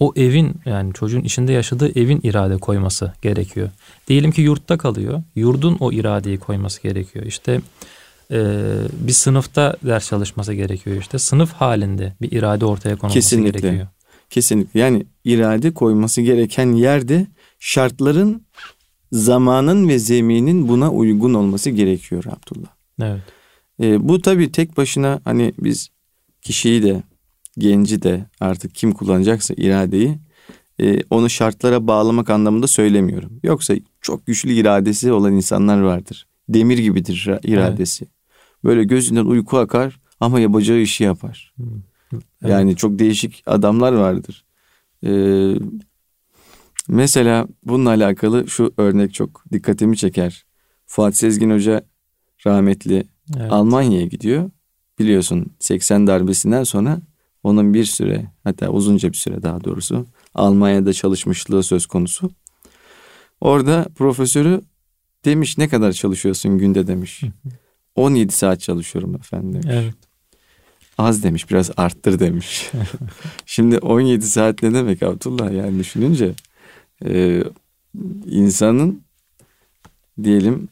o 0.00 0.12
evin 0.16 0.54
yani 0.64 0.92
çocuğun 0.92 1.22
içinde 1.22 1.52
yaşadığı 1.52 1.98
evin 2.00 2.20
irade 2.22 2.56
koyması 2.56 3.12
gerekiyor. 3.22 3.68
Diyelim 4.08 4.32
ki 4.32 4.40
yurtta 4.40 4.78
kalıyor. 4.78 5.22
Yurdun 5.34 5.76
o 5.80 5.92
iradeyi 5.92 6.38
koyması 6.38 6.82
gerekiyor. 6.82 7.26
İşte 7.26 7.60
e, 8.30 8.40
bir 8.92 9.12
sınıfta 9.12 9.76
ders 9.86 10.08
çalışması 10.08 10.54
gerekiyor 10.54 10.96
işte. 11.00 11.18
Sınıf 11.18 11.52
halinde 11.52 12.12
bir 12.20 12.32
irade 12.32 12.64
ortaya 12.64 12.96
konulması 12.96 13.14
Kesinlikle. 13.14 13.60
gerekiyor. 13.60 13.86
Kesinlikle. 14.30 14.80
Yani 14.80 15.06
irade 15.24 15.74
koyması 15.74 16.20
gereken 16.20 16.72
yerde 16.72 17.26
şartların 17.58 18.42
zamanın 19.12 19.88
ve 19.88 19.98
zeminin 19.98 20.68
buna 20.68 20.90
uygun 20.92 21.34
olması 21.34 21.70
gerekiyor 21.70 22.24
Abdullah. 22.24 22.70
Evet. 23.02 23.22
E, 23.82 24.08
bu 24.08 24.22
tabii 24.22 24.52
tek 24.52 24.76
başına 24.76 25.20
hani 25.24 25.52
biz 25.58 25.88
kişiyi 26.42 26.82
de 26.82 27.02
genci 27.58 28.02
de 28.02 28.26
artık 28.40 28.74
kim 28.74 28.92
kullanacaksa 28.92 29.54
iradeyi 29.56 30.18
e, 30.80 31.02
onu 31.10 31.30
şartlara 31.30 31.86
bağlamak 31.86 32.30
anlamında 32.30 32.66
söylemiyorum. 32.66 33.40
Yoksa 33.42 33.74
çok 34.00 34.26
güçlü 34.26 34.52
iradesi 34.52 35.12
olan 35.12 35.32
insanlar 35.32 35.80
vardır. 35.80 36.26
Demir 36.48 36.78
gibidir 36.78 37.28
iradesi. 37.42 38.04
Evet. 38.04 38.14
Böyle 38.64 38.84
gözünden 38.84 39.24
uyku 39.24 39.58
akar 39.58 40.00
ama 40.20 40.40
yapacağı 40.40 40.78
işi 40.78 41.04
yapar. 41.04 41.54
Evet. 42.12 42.22
Yani 42.42 42.76
çok 42.76 42.98
değişik 42.98 43.42
adamlar 43.46 43.92
vardır. 43.92 44.44
Ee, 45.06 45.54
mesela 46.88 47.48
bununla 47.64 47.88
alakalı 47.88 48.48
şu 48.48 48.74
örnek 48.76 49.14
çok 49.14 49.44
dikkatimi 49.52 49.96
çeker. 49.96 50.44
Fuat 50.86 51.16
Sezgin 51.16 51.50
Hoca 51.50 51.84
rahmetli 52.46 53.04
evet. 53.36 53.52
Almanya'ya 53.52 54.06
gidiyor. 54.06 54.50
Biliyorsun 54.98 55.46
80 55.60 56.06
darbesinden 56.06 56.64
sonra 56.64 57.00
onun 57.44 57.74
bir 57.74 57.84
süre 57.84 58.26
hatta 58.44 58.68
uzunca 58.68 59.08
bir 59.12 59.16
süre 59.16 59.42
daha 59.42 59.64
doğrusu 59.64 60.06
Almanya'da 60.34 60.92
çalışmışlığı 60.92 61.62
söz 61.62 61.86
konusu. 61.86 62.30
Orada 63.40 63.86
profesörü 63.94 64.60
demiş 65.24 65.58
ne 65.58 65.68
kadar 65.68 65.92
çalışıyorsun 65.92 66.58
günde 66.58 66.86
demiş. 66.86 67.22
17 67.94 68.32
saat 68.32 68.60
çalışıyorum 68.60 69.14
efendim 69.14 69.52
demiş. 69.52 69.68
Evet. 69.70 69.94
Az 70.98 71.22
demiş 71.22 71.50
biraz 71.50 71.70
arttır 71.76 72.18
demiş. 72.18 72.70
Şimdi 73.46 73.78
17 73.78 74.26
saat 74.26 74.62
ne 74.62 74.74
demek 74.74 75.02
Abdullah 75.02 75.52
yani 75.52 75.78
düşününce 75.78 76.32
e, 77.04 77.44
insanın 78.26 79.02
diyelim 80.22 80.68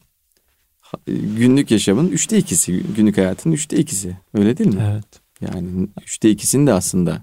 günlük 1.07 1.71
yaşamın 1.71 2.07
üçte 2.07 2.37
ikisi 2.37 2.83
günlük 2.95 3.17
hayatın 3.17 3.51
üçte 3.51 3.77
ikisi 3.77 4.17
öyle 4.33 4.57
değil 4.57 4.75
mi? 4.75 4.91
Evet. 4.93 5.22
Yani 5.53 5.87
üçte 6.03 6.29
ikisini 6.29 6.67
de 6.67 6.73
aslında 6.73 7.21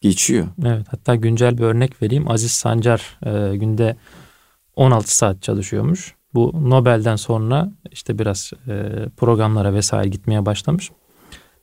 geçiyor. 0.00 0.46
Evet 0.64 0.86
hatta 0.90 1.14
güncel 1.14 1.58
bir 1.58 1.62
örnek 1.62 2.02
vereyim. 2.02 2.30
Aziz 2.30 2.52
Sancar 2.52 3.18
e, 3.26 3.56
günde 3.56 3.96
16 4.76 5.16
saat 5.16 5.42
çalışıyormuş. 5.42 6.14
Bu 6.34 6.70
Nobel'den 6.70 7.16
sonra 7.16 7.72
işte 7.92 8.18
biraz 8.18 8.52
e, 8.68 8.92
programlara 9.16 9.74
vesaire 9.74 10.08
gitmeye 10.08 10.46
başlamış. 10.46 10.90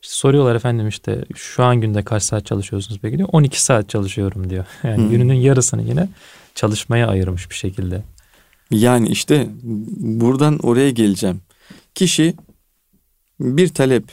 İşte 0.02 0.14
soruyorlar 0.14 0.54
efendim 0.54 0.88
işte 0.88 1.24
şu 1.34 1.64
an 1.64 1.80
günde 1.80 2.02
kaç 2.02 2.22
saat 2.22 2.46
çalışıyorsunuz 2.46 3.00
peki 3.02 3.18
diyor. 3.18 3.28
12 3.32 3.62
saat 3.62 3.88
çalışıyorum 3.88 4.50
diyor. 4.50 4.64
Yani 4.82 4.96
hmm. 4.96 5.10
gününün 5.10 5.34
yarısını 5.34 5.82
yine 5.82 6.08
çalışmaya 6.54 7.08
ayırmış 7.08 7.50
bir 7.50 7.54
şekilde. 7.54 8.02
Yani 8.70 9.08
işte 9.08 9.48
buradan 9.96 10.58
oraya 10.58 10.90
geleceğim. 10.90 11.40
Kişi 11.94 12.34
bir 13.40 13.68
talep 13.68 14.04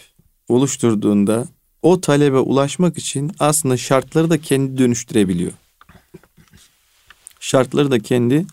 oluşturduğunda 0.47 1.47
o 1.83 2.01
talebe 2.01 2.37
ulaşmak 2.37 2.97
için 2.97 3.31
aslında 3.39 3.77
şartları 3.77 4.29
da 4.29 4.41
kendi 4.41 4.77
dönüştürebiliyor. 4.77 5.51
Şartları 7.39 7.91
da 7.91 7.99
kendi 7.99 8.45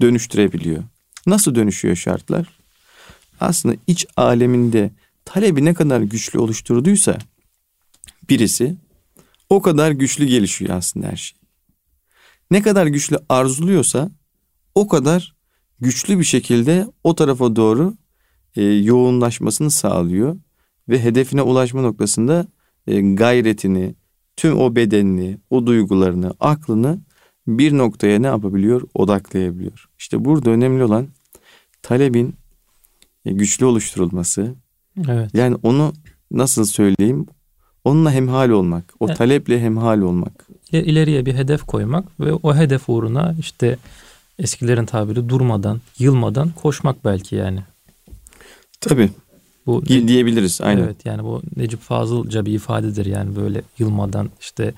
dönüştürebiliyor. 0.00 0.84
Nasıl 1.26 1.54
dönüşüyor 1.54 1.96
şartlar? 1.96 2.58
Aslında 3.40 3.76
iç 3.86 4.06
aleminde 4.16 4.90
talebi 5.24 5.64
ne 5.64 5.74
kadar 5.74 6.00
güçlü 6.00 6.38
oluşturduysa 6.38 7.18
birisi 8.28 8.76
o 9.50 9.62
kadar 9.62 9.90
güçlü 9.90 10.24
gelişiyor 10.26 10.74
aslında 10.74 11.06
her 11.06 11.16
şey. 11.16 11.38
Ne 12.50 12.62
kadar 12.62 12.86
güçlü 12.86 13.18
arzuluyorsa 13.28 14.10
o 14.74 14.88
kadar 14.88 15.34
güçlü 15.80 16.18
bir 16.18 16.24
şekilde 16.24 16.86
o 17.04 17.14
tarafa 17.14 17.56
doğru 17.56 17.96
e, 18.56 18.62
yoğunlaşmasını 18.62 19.70
sağlıyor 19.70 20.36
ve 20.88 21.02
hedefine 21.02 21.42
ulaşma 21.42 21.82
noktasında 21.82 22.46
gayretini, 22.96 23.94
tüm 24.36 24.58
o 24.58 24.76
bedenini, 24.76 25.38
o 25.50 25.66
duygularını, 25.66 26.34
aklını 26.40 26.98
bir 27.46 27.78
noktaya 27.78 28.18
ne 28.18 28.26
yapabiliyor? 28.26 28.82
Odaklayabiliyor. 28.94 29.88
İşte 29.98 30.24
burada 30.24 30.50
önemli 30.50 30.84
olan 30.84 31.08
talebin 31.82 32.34
e, 33.24 33.32
güçlü 33.32 33.66
oluşturulması. 33.66 34.54
Evet. 35.08 35.34
Yani 35.34 35.56
onu 35.62 35.92
nasıl 36.30 36.64
söyleyeyim? 36.64 37.26
Onunla 37.84 38.12
hemhal 38.12 38.50
olmak, 38.50 38.94
o 39.00 39.06
evet. 39.06 39.18
taleple 39.18 39.60
hemhal 39.60 40.00
olmak. 40.00 40.46
İleriye 40.72 41.26
bir 41.26 41.34
hedef 41.34 41.62
koymak 41.62 42.20
ve 42.20 42.32
o 42.32 42.54
hedef 42.54 42.88
uğruna 42.88 43.34
işte 43.38 43.78
eskilerin 44.38 44.86
tabiri 44.86 45.28
durmadan, 45.28 45.80
yılmadan 45.98 46.50
koşmak 46.50 47.04
belki 47.04 47.36
yani. 47.36 47.62
Tabii. 48.80 49.10
Bu 49.68 49.86
diyebiliriz 49.86 50.60
aynen. 50.60 50.82
Evet 50.82 50.96
yani 51.04 51.24
bu 51.24 51.42
Necip 51.56 51.80
Fazılca 51.80 52.46
bir 52.46 52.52
ifadedir 52.52 53.06
yani 53.06 53.36
böyle 53.36 53.62
yılmadan 53.78 54.30
işte 54.40 54.74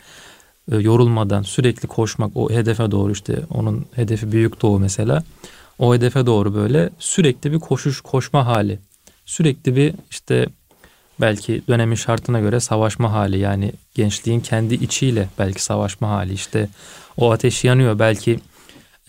e, 0.72 0.76
yorulmadan 0.76 1.42
sürekli 1.42 1.88
koşmak 1.88 2.30
o 2.34 2.50
hedefe 2.50 2.90
doğru 2.90 3.12
işte 3.12 3.42
onun 3.50 3.86
hedefi 3.92 4.32
büyük 4.32 4.62
doğu 4.62 4.78
mesela 4.78 5.22
o 5.78 5.94
hedefe 5.94 6.26
doğru 6.26 6.54
böyle 6.54 6.90
sürekli 6.98 7.52
bir 7.52 7.58
koşuş 7.58 8.00
koşma 8.00 8.46
hali 8.46 8.78
sürekli 9.26 9.76
bir 9.76 9.94
işte 10.10 10.46
belki 11.20 11.62
dönemin 11.68 11.94
şartına 11.94 12.40
göre 12.40 12.60
savaşma 12.60 13.12
hali 13.12 13.38
yani 13.38 13.72
gençliğin 13.94 14.40
kendi 14.40 14.74
içiyle 14.74 15.28
belki 15.38 15.64
savaşma 15.64 16.08
hali 16.08 16.32
işte 16.32 16.68
o 17.16 17.32
ateş 17.32 17.64
yanıyor 17.64 17.98
belki 17.98 18.40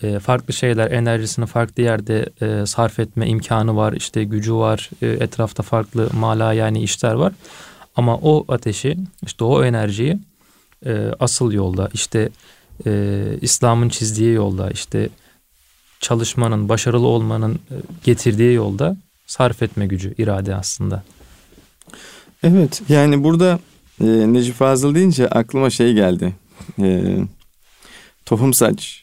e, 0.02 0.18
farklı 0.18 0.54
şeyler 0.54 0.90
enerjisini 0.90 1.46
farklı 1.46 1.82
yerde 1.82 2.26
e, 2.40 2.66
sarf 2.66 2.98
etme 2.98 3.28
imkanı 3.28 3.76
var 3.76 3.92
işte 3.92 4.24
gücü 4.24 4.54
var 4.54 4.90
e, 5.02 5.06
etrafta 5.06 5.62
farklı 5.62 6.08
mala 6.12 6.52
yani 6.52 6.82
işler 6.82 7.14
var 7.14 7.32
ama 7.96 8.16
o 8.16 8.44
ateşi 8.48 8.98
işte 9.26 9.44
o 9.44 9.64
enerjiyi 9.64 10.18
asıl 11.20 11.52
yolda 11.52 11.88
işte 11.94 12.28
İslam'ın 13.40 13.88
çizdiği 13.88 14.32
yolda 14.32 14.70
işte 14.70 15.08
çalışmanın 16.00 16.68
başarılı 16.68 17.06
olmanın 17.06 17.58
getirdiği 18.04 18.54
yolda 18.54 18.96
sarf 19.26 19.62
etme 19.62 19.86
gücü 19.86 20.14
irade 20.18 20.54
aslında. 20.54 21.02
Evet 22.42 22.82
yani 22.88 23.24
burada 23.24 23.58
e, 24.00 24.06
Necip 24.06 24.54
Fazıl 24.54 24.94
deyince 24.94 25.28
aklıma 25.28 25.70
şey 25.70 25.92
geldi. 25.94 26.34
E, 26.78 27.16
tohum 28.26 28.54
saç 28.54 29.02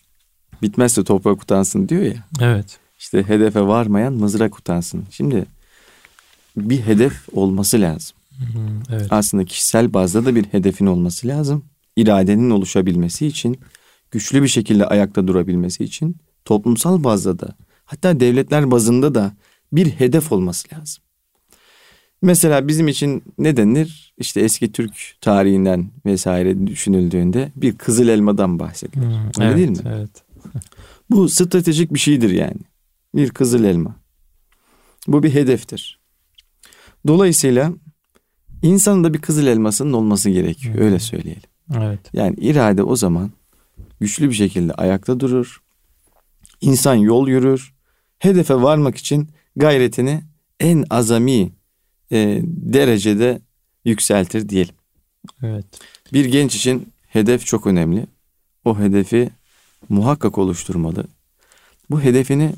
bitmezse 0.62 1.04
toprak 1.04 1.44
utansın 1.44 1.90
diyor 1.90 2.02
ya. 2.02 2.24
Evet. 2.42 2.80
İşte 3.00 3.24
hedefe 3.24 3.62
varmayan 3.62 4.14
mızrak 4.14 4.60
utansın. 4.60 5.04
Şimdi 5.12 5.46
bir 6.58 6.82
hedef 6.82 7.14
olması 7.32 7.82
lazım. 7.82 8.18
Evet. 8.90 9.08
Aslında 9.10 9.46
kişisel 9.46 9.94
bazda 9.94 10.26
da 10.26 10.36
bir 10.36 10.46
hedefin 10.46 10.86
olması 10.86 11.28
lazım. 11.28 11.66
İradenin 11.96 12.50
oluşabilmesi 12.50 13.28
için, 13.28 13.60
güçlü 14.12 14.44
bir 14.44 14.48
şekilde 14.48 14.86
ayakta 14.86 15.28
durabilmesi 15.28 15.84
için 15.84 16.18
toplumsal 16.46 17.04
bazda 17.04 17.40
da 17.40 17.56
hatta 17.86 18.20
devletler 18.20 18.72
bazında 18.72 19.16
da 19.16 19.34
bir 19.72 19.90
hedef 19.90 20.32
olması 20.32 20.68
lazım. 20.76 21.04
Mesela 22.22 22.68
bizim 22.68 22.88
için 22.88 23.24
ne 23.38 23.58
denir? 23.58 24.14
İşte 24.18 24.42
eski 24.42 24.72
Türk 24.72 25.16
tarihinden 25.22 25.92
vesaire 26.06 26.68
düşünüldüğünde 26.68 27.52
bir 27.56 27.78
kızıl 27.78 28.08
elmadan 28.08 28.60
bahsedilir. 28.60 29.06
Hmm, 29.06 29.44
Öyle 29.44 29.50
evet, 29.50 29.58
değil 29.58 29.70
mi? 29.70 29.78
Evet. 29.86 30.10
Bu 31.10 31.30
stratejik 31.30 31.94
bir 31.94 32.00
şeydir 32.00 32.30
yani. 32.30 32.62
Bir 33.16 33.30
kızıl 33.30 33.64
elma. 33.64 33.96
Bu 35.08 35.24
bir 35.24 35.34
hedeftir. 35.34 36.00
Dolayısıyla 37.08 37.74
insanın 38.62 39.04
da 39.04 39.14
bir 39.14 39.22
kızıl 39.22 39.48
elmasının 39.48 39.94
olması 39.94 40.30
gerekiyor. 40.30 40.76
Hmm. 40.76 40.82
Öyle 40.82 41.00
söyleyelim. 41.00 41.50
Evet. 41.78 42.00
Yani 42.14 42.36
irade 42.36 42.84
o 42.84 42.96
zaman 42.96 43.32
güçlü 44.00 44.30
bir 44.30 44.36
şekilde 44.36 44.74
ayakta 44.74 45.20
durur. 45.20 45.62
İnsan 46.62 46.96
yol 46.96 47.28
yürür. 47.28 47.74
Hedefe 48.20 48.56
varmak 48.56 48.98
için 48.98 49.30
gayretini 49.56 50.24
en 50.60 50.86
azami 50.90 51.52
e, 52.12 52.42
derecede 52.44 53.42
yükseltir 53.86 54.50
diyelim. 54.50 54.76
Evet. 55.44 55.66
Bir 56.14 56.26
genç 56.26 56.56
için 56.56 56.94
hedef 57.08 57.46
çok 57.46 57.68
önemli. 57.68 58.06
O 58.66 58.80
hedefi 58.80 59.30
muhakkak 59.90 60.38
oluşturmalı. 60.38 61.08
Bu 61.90 62.02
hedefini 62.02 62.56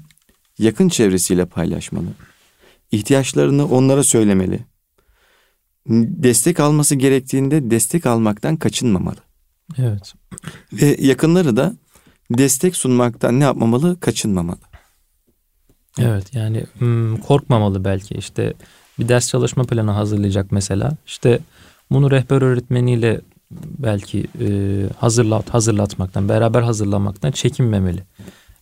yakın 0.57 0.89
çevresiyle 0.89 1.45
paylaşmalı. 1.45 2.07
İhtiyaçlarını 2.91 3.67
onlara 3.67 4.03
söylemeli. 4.03 4.59
Destek 5.87 6.59
alması 6.59 6.95
gerektiğinde 6.95 7.71
destek 7.71 8.05
almaktan 8.05 8.55
kaçınmamalı. 8.55 9.17
Evet. 9.77 10.13
Ve 10.73 10.97
yakınları 10.99 11.57
da 11.57 11.73
destek 12.31 12.75
sunmaktan 12.75 13.39
ne 13.39 13.43
yapmamalı? 13.43 13.99
Kaçınmamalı. 13.99 14.59
Evet 15.99 16.33
yani 16.33 16.65
hmm, 16.77 17.17
korkmamalı 17.17 17.85
belki 17.85 18.15
işte 18.15 18.53
bir 18.99 19.07
ders 19.07 19.29
çalışma 19.29 19.63
planı 19.63 19.91
hazırlayacak 19.91 20.51
mesela. 20.51 20.97
İşte 21.05 21.39
bunu 21.91 22.11
rehber 22.11 22.41
öğretmeniyle 22.41 23.21
belki 23.79 24.27
e, 24.41 24.47
hazırlat 24.97 25.53
hazırlatmaktan, 25.53 26.29
beraber 26.29 26.61
hazırlamaktan 26.61 27.31
çekinmemeli. 27.31 28.03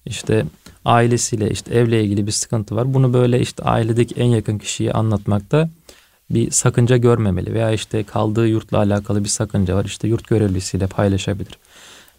İşte 0.06 0.46
ailesiyle 0.86 1.50
işte 1.50 1.76
evle 1.76 2.04
ilgili 2.04 2.28
bir 2.28 2.32
sıkıntı 2.32 2.76
var. 2.76 2.94
Bunu 2.94 3.14
böyle 3.14 3.40
işte 3.40 3.64
ailedeki 3.64 4.16
en 4.16 4.28
yakın 4.28 4.58
kişiye 4.58 4.92
anlatmakta 4.94 5.70
bir 6.30 6.52
sakınca 6.52 6.98
görmemeli 6.98 7.54
veya 7.54 7.72
işte 7.72 8.04
kaldığı 8.04 8.48
yurtla 8.48 8.78
alakalı 8.78 9.24
bir 9.24 9.30
sakınca 9.30 9.76
var. 9.76 9.86
İşte 9.86 10.08
yurt 10.08 10.28
görevlisiyle 10.28 10.88
paylaşabilir. 10.88 11.58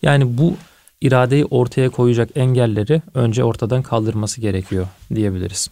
Yani 0.02 0.38
bu 0.38 0.56
iradeyi 1.00 1.44
ortaya 1.44 1.88
koyacak 1.88 2.30
engelleri 2.34 3.02
önce 3.14 3.44
ortadan 3.44 3.82
kaldırması 3.82 4.40
gerekiyor 4.40 4.86
diyebiliriz. 5.14 5.68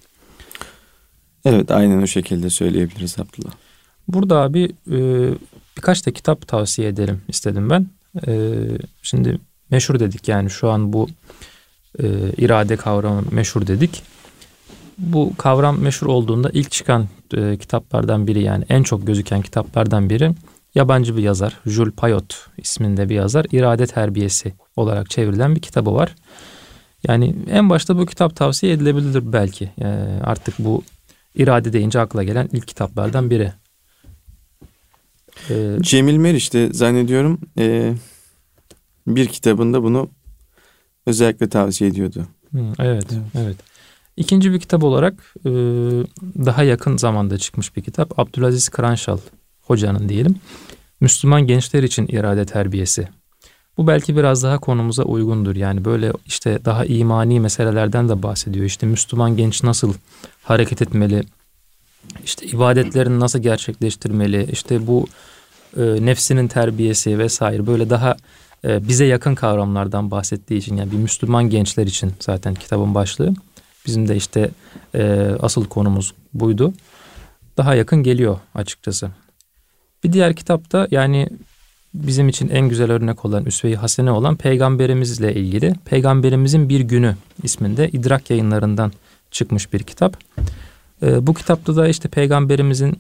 Evet 1.44 1.70
aynen 1.70 2.02
o 2.02 2.06
şekilde 2.06 2.50
söyleyebiliriz 2.50 3.16
Abdullah. 3.18 3.52
Burada 4.08 4.40
abi 4.40 4.72
e, 4.90 4.98
birkaç 5.79 6.07
da 6.07 6.11
kitap 6.11 6.49
tavsiye 6.49 6.88
edelim 6.88 7.23
istedim 7.29 7.71
ben. 7.71 7.87
E, 8.27 8.62
şimdi 9.03 9.38
meşhur 9.71 10.01
dedik 10.01 10.29
yani 10.29 10.51
şu 10.51 10.71
an 10.71 10.93
bu 10.93 11.09
e, 11.99 12.07
irade 12.37 12.77
kavramı 12.77 13.25
meşhur 13.31 13.67
dedik. 13.67 14.03
Bu 14.99 15.33
kavram 15.38 15.79
meşhur 15.81 16.07
olduğunda 16.07 16.51
ilk 16.51 16.71
çıkan 16.71 17.09
e, 17.37 17.57
kitaplardan 17.57 18.27
biri 18.27 18.43
yani 18.43 18.64
en 18.69 18.83
çok 18.83 19.07
gözüken 19.07 19.43
kitaplardan 19.43 20.11
biri 20.11 20.35
yabancı 20.75 21.17
bir 21.17 21.23
yazar 21.23 21.57
Jules 21.67 21.95
Payot 21.95 22.47
isminde 22.57 23.09
bir 23.09 23.14
yazar 23.14 23.47
irade 23.53 23.87
terbiyesi 23.87 24.55
olarak 24.77 25.11
çevrilen 25.11 25.55
bir 25.55 25.61
kitabı 25.61 25.95
var. 25.95 26.14
Yani 27.09 27.37
en 27.51 27.71
başta 27.71 27.99
bu 27.99 28.07
kitap 28.07 28.37
tavsiye 28.37 28.73
edilebilir 28.73 29.33
belki. 29.33 29.71
Yani 29.77 30.23
artık 30.23 30.55
bu 30.59 30.83
irade 31.35 31.73
deyince 31.73 32.01
akla 32.01 32.23
gelen 32.23 32.49
ilk 32.53 32.69
kitaplardan 32.69 33.31
biri. 33.31 33.53
Ee, 35.51 35.76
Cemil 35.80 36.16
Meriç 36.16 36.53
de 36.53 36.72
zannediyorum 36.72 37.40
e, 37.59 37.94
bir 39.07 39.26
kitabında 39.26 39.82
bunu 39.82 40.11
özellikle 41.07 41.49
tavsiye 41.49 41.90
ediyordu. 41.90 42.26
Hı, 42.53 42.61
evet, 42.78 43.07
evet, 43.12 43.22
evet. 43.34 43.57
İkinci 44.16 44.53
bir 44.53 44.61
kitap 44.61 44.84
olarak 44.84 45.34
e, 45.44 45.51
daha 46.46 46.62
yakın 46.62 46.96
zamanda 46.96 47.38
çıkmış 47.38 47.76
bir 47.76 47.82
kitap. 47.82 48.18
Abdülaziz 48.18 48.68
Kıranşal 48.68 49.18
hocanın 49.61 50.09
diyelim. 50.09 50.34
Müslüman 51.01 51.46
gençler 51.46 51.82
için 51.82 52.07
irade 52.07 52.46
terbiyesi. 52.46 53.09
Bu 53.76 53.86
belki 53.86 54.16
biraz 54.16 54.42
daha 54.42 54.59
konumuza 54.59 55.03
uygundur. 55.03 55.57
Yani 55.57 55.84
böyle 55.84 56.12
işte 56.26 56.59
daha 56.64 56.84
imani 56.84 57.40
meselelerden 57.40 58.09
de 58.09 58.22
bahsediyor. 58.22 58.66
İşte 58.66 58.86
Müslüman 58.86 59.36
genç 59.36 59.62
nasıl 59.62 59.94
hareket 60.42 60.82
etmeli? 60.82 61.22
İşte 62.24 62.46
ibadetlerini 62.46 63.20
nasıl 63.20 63.38
gerçekleştirmeli? 63.38 64.49
İşte 64.53 64.86
bu 64.86 65.07
e, 65.77 66.07
nefsinin 66.07 66.49
terbiyesi 66.49 67.19
vesaire 67.19 67.66
böyle 67.66 67.91
daha 67.91 68.16
e, 68.64 68.89
bize 68.89 69.05
yakın 69.05 69.35
kavramlardan 69.35 70.11
bahsettiği 70.11 70.61
için 70.61 70.77
yani 70.77 70.93
bir 70.93 70.97
Müslüman 70.97 71.51
gençler 71.51 71.87
için 71.87 72.12
zaten 72.21 72.55
kitabın 72.55 72.95
başlığı. 72.95 73.35
Bizim 73.87 74.09
de 74.09 74.16
işte 74.16 74.51
e, 74.95 75.31
asıl 75.41 75.64
konumuz 75.64 76.14
buydu. 76.35 76.73
Daha 77.57 77.75
yakın 77.75 78.03
geliyor 78.03 78.39
açıkçası. 78.55 79.11
Bir 80.05 80.12
diğer 80.12 80.37
kitapta 80.37 80.89
yani 80.91 81.29
bizim 81.95 82.29
için 82.29 82.49
en 82.49 82.69
güzel 82.69 82.91
örnek 82.91 83.25
olan 83.25 83.45
Üsve-i 83.45 83.77
Hasene 83.77 84.11
olan 84.11 84.37
peygamberimizle 84.37 85.35
ilgili 85.35 85.75
Peygamberimizin 85.85 86.69
Bir 86.69 86.81
Günü 86.81 87.16
isminde 87.43 87.89
idrak 87.89 88.31
yayınlarından 88.31 88.93
çıkmış 89.31 89.73
bir 89.73 89.83
kitap. 89.83 90.16
E, 91.03 91.27
bu 91.27 91.35
kitapta 91.35 91.77
da 91.77 91.89
işte 91.89 92.09
peygamberimizin 92.09 92.99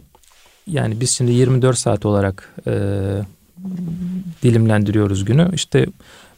yani 0.68 1.00
biz 1.00 1.10
şimdi 1.10 1.32
24 1.32 1.78
saat 1.78 2.06
olarak 2.06 2.54
e, 2.66 2.72
dilimlendiriyoruz 4.42 5.24
günü. 5.24 5.50
İşte 5.54 5.86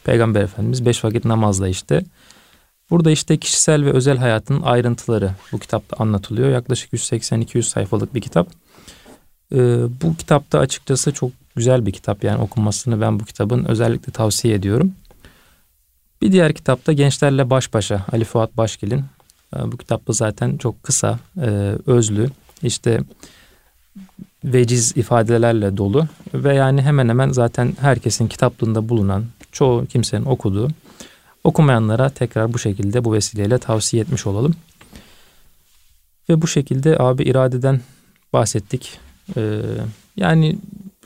Peygamber 0.05 0.43
Efendimiz 0.43 0.87
beş 0.87 1.05
vakit 1.05 1.25
namazla 1.25 1.69
işte. 1.69 2.05
Burada 2.91 3.11
işte 3.11 3.37
kişisel 3.37 3.85
ve 3.85 3.93
özel 3.93 4.17
hayatın 4.19 4.63
ayrıntıları 4.63 5.31
bu 5.53 5.59
kitapta 5.59 5.97
anlatılıyor. 5.97 6.51
Yaklaşık 6.51 6.93
180-200 6.93 7.63
sayfalık 7.63 8.15
bir 8.15 8.21
kitap. 8.21 8.49
Ee, 9.53 9.57
bu 10.03 10.17
kitapta 10.17 10.59
açıkçası 10.59 11.13
çok 11.13 11.31
güzel 11.57 11.87
bir 11.87 11.93
kitap 11.93 12.25
yani 12.25 12.43
okunmasını 12.43 13.01
ben 13.01 13.21
bu 13.21 13.25
kitabın 13.25 13.65
özellikle 13.65 14.13
tavsiye 14.13 14.55
ediyorum. 14.55 14.93
Bir 16.23 16.33
diğer 16.33 16.53
kitapta 16.53 16.93
Gençlerle 16.93 17.51
Baş 17.51 17.75
Başa 17.75 18.07
Ali 18.13 18.25
Fuat 18.25 18.57
Başgil'in. 18.57 19.05
Ee, 19.57 19.73
bu 19.73 19.77
kitapta 19.77 20.13
zaten 20.13 20.57
çok 20.57 20.83
kısa, 20.83 21.19
e, 21.37 21.75
özlü, 21.87 22.31
işte 22.63 23.01
veciz 24.45 24.97
ifadelerle 24.97 25.77
dolu 25.77 26.07
ve 26.35 26.55
yani 26.55 26.83
hemen 26.83 27.09
hemen 27.09 27.31
zaten 27.31 27.77
herkesin 27.81 28.29
kitaplığında 28.29 28.89
bulunan, 28.89 29.25
çoğu 29.53 29.87
kimsenin 29.87 30.25
okuduğu, 30.25 30.69
okumayanlara 31.45 32.11
tekrar 32.11 32.53
bu 32.53 32.59
şekilde 32.59 33.05
bu 33.05 33.13
vesileyle 33.13 33.59
tavsiye 33.59 34.03
etmiş 34.03 34.27
olalım. 34.27 34.55
Ve 36.29 36.43
bu 36.43 36.47
şekilde 36.47 36.99
abi 36.99 37.23
iradeden 37.23 37.81
bahsettik. 38.33 38.99
Ee, 39.37 39.61
yani 40.17 40.59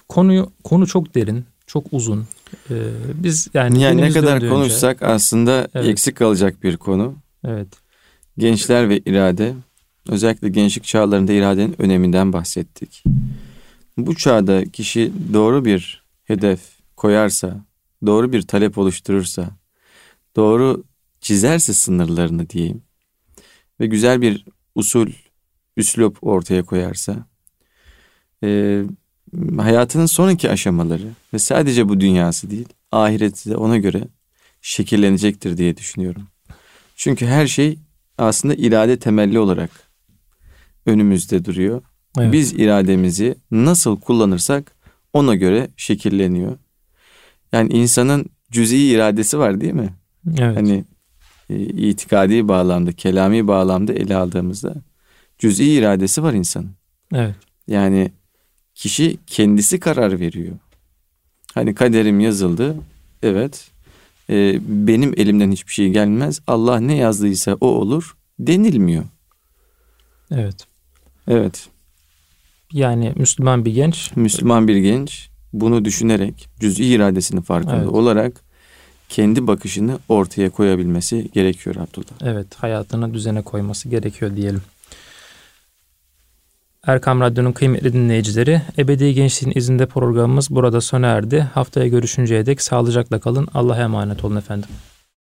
konuyu 0.08 0.50
konu 0.64 0.86
çok 0.86 1.14
derin, 1.14 1.44
çok 1.66 1.84
uzun. 1.92 2.26
Ee, 2.70 2.74
biz 3.14 3.48
yani, 3.54 3.80
yani 3.80 4.00
ne 4.00 4.10
kadar 4.10 4.48
konuşsak 4.48 5.02
aslında 5.02 5.68
evet. 5.74 5.88
eksik 5.88 6.16
kalacak 6.16 6.62
bir 6.62 6.76
konu. 6.76 7.14
Evet. 7.46 7.68
Gençler 8.38 8.88
ve 8.88 8.98
irade 8.98 9.54
özellikle 10.08 10.48
gençlik 10.48 10.84
çağlarında 10.84 11.32
iradenin 11.32 11.82
öneminden 11.82 12.32
bahsettik. 12.32 13.04
Bu 13.96 14.14
çağda 14.14 14.64
kişi 14.64 15.12
doğru 15.32 15.64
bir 15.64 16.04
hedef 16.24 16.60
koyarsa, 16.96 17.64
doğru 18.06 18.32
bir 18.32 18.42
talep 18.42 18.78
oluşturursa, 18.78 19.50
doğru 20.36 20.84
çizerse 21.20 21.72
sınırlarını 21.72 22.50
diyeyim 22.50 22.82
ve 23.80 23.86
güzel 23.86 24.20
bir 24.20 24.44
usul, 24.74 25.08
üslup 25.76 26.18
ortaya 26.20 26.62
koyarsa, 26.64 27.26
e, 28.44 28.82
hayatının 29.56 30.06
sonraki 30.06 30.50
aşamaları 30.50 31.08
ve 31.34 31.38
sadece 31.38 31.88
bu 31.88 32.00
dünyası 32.00 32.50
değil, 32.50 32.68
ahireti 32.92 33.50
de 33.50 33.56
ona 33.56 33.76
göre 33.76 34.08
şekillenecektir 34.62 35.56
diye 35.56 35.76
düşünüyorum. 35.76 36.28
Çünkü 36.96 37.26
her 37.26 37.46
şey 37.46 37.78
aslında 38.18 38.54
irade 38.54 38.98
temelli 38.98 39.38
olarak 39.38 39.70
önümüzde 40.86 41.44
duruyor. 41.44 41.82
Evet. 42.18 42.32
Biz 42.32 42.52
irademizi 42.52 43.34
nasıl 43.50 44.00
kullanırsak 44.00 44.72
ona 45.12 45.34
göre 45.34 45.68
şekilleniyor. 45.76 46.58
Yani 47.52 47.72
insanın 47.72 48.26
cüz'i 48.50 48.76
iradesi 48.76 49.38
var 49.38 49.60
değil 49.60 49.72
mi? 49.72 49.94
Evet. 50.38 50.56
Hani 50.56 50.84
e, 51.50 51.56
itikadi 51.60 52.48
bağlamda, 52.48 52.92
kelami 52.92 53.48
bağlamda 53.48 53.92
ele 53.92 54.16
aldığımızda 54.16 54.74
cüz'i 55.38 55.64
iradesi 55.64 56.22
var 56.22 56.32
insanın. 56.32 56.70
Evet. 57.14 57.34
Yani 57.66 58.10
kişi 58.74 59.18
kendisi 59.26 59.80
karar 59.80 60.20
veriyor. 60.20 60.54
Hani 61.54 61.74
kaderim 61.74 62.20
yazıldı. 62.20 62.76
Evet. 63.22 63.70
E, 64.30 64.60
benim 64.86 65.14
elimden 65.16 65.52
hiçbir 65.52 65.72
şey 65.72 65.88
gelmez. 65.88 66.40
Allah 66.46 66.80
ne 66.80 66.96
yazdıysa 66.96 67.56
o 67.60 67.66
olur 67.66 68.16
denilmiyor. 68.38 69.04
Evet. 70.30 70.66
Evet. 71.28 71.68
Yani 72.72 73.12
Müslüman 73.16 73.64
bir 73.64 73.74
genç. 73.74 74.10
Müslüman 74.16 74.68
bir 74.68 74.76
genç 74.76 75.28
bunu 75.52 75.84
düşünerek 75.84 76.48
cüz'i 76.60 76.84
iradesinin 76.84 77.40
farkında 77.40 77.76
evet. 77.76 77.88
olarak 77.88 78.40
kendi 79.08 79.46
bakışını 79.46 79.98
ortaya 80.08 80.50
koyabilmesi 80.50 81.30
gerekiyor 81.32 81.76
Abdullah. 81.76 82.32
Evet 82.32 82.54
hayatını 82.54 83.14
düzene 83.14 83.42
koyması 83.42 83.88
gerekiyor 83.88 84.36
diyelim. 84.36 84.62
Erkam 86.86 87.20
Radyo'nun 87.20 87.52
kıymetli 87.52 87.92
dinleyicileri, 87.92 88.62
Ebedi 88.78 89.14
Gençliğin 89.14 89.58
izinde 89.58 89.86
programımız 89.86 90.50
burada 90.50 90.80
sona 90.80 91.06
erdi. 91.06 91.40
Haftaya 91.54 91.88
görüşünceye 91.88 92.46
dek 92.46 92.62
sağlıcakla 92.62 93.20
kalın. 93.20 93.48
Allah'a 93.54 93.82
emanet 93.82 94.24
olun 94.24 94.36
efendim. 94.36 94.68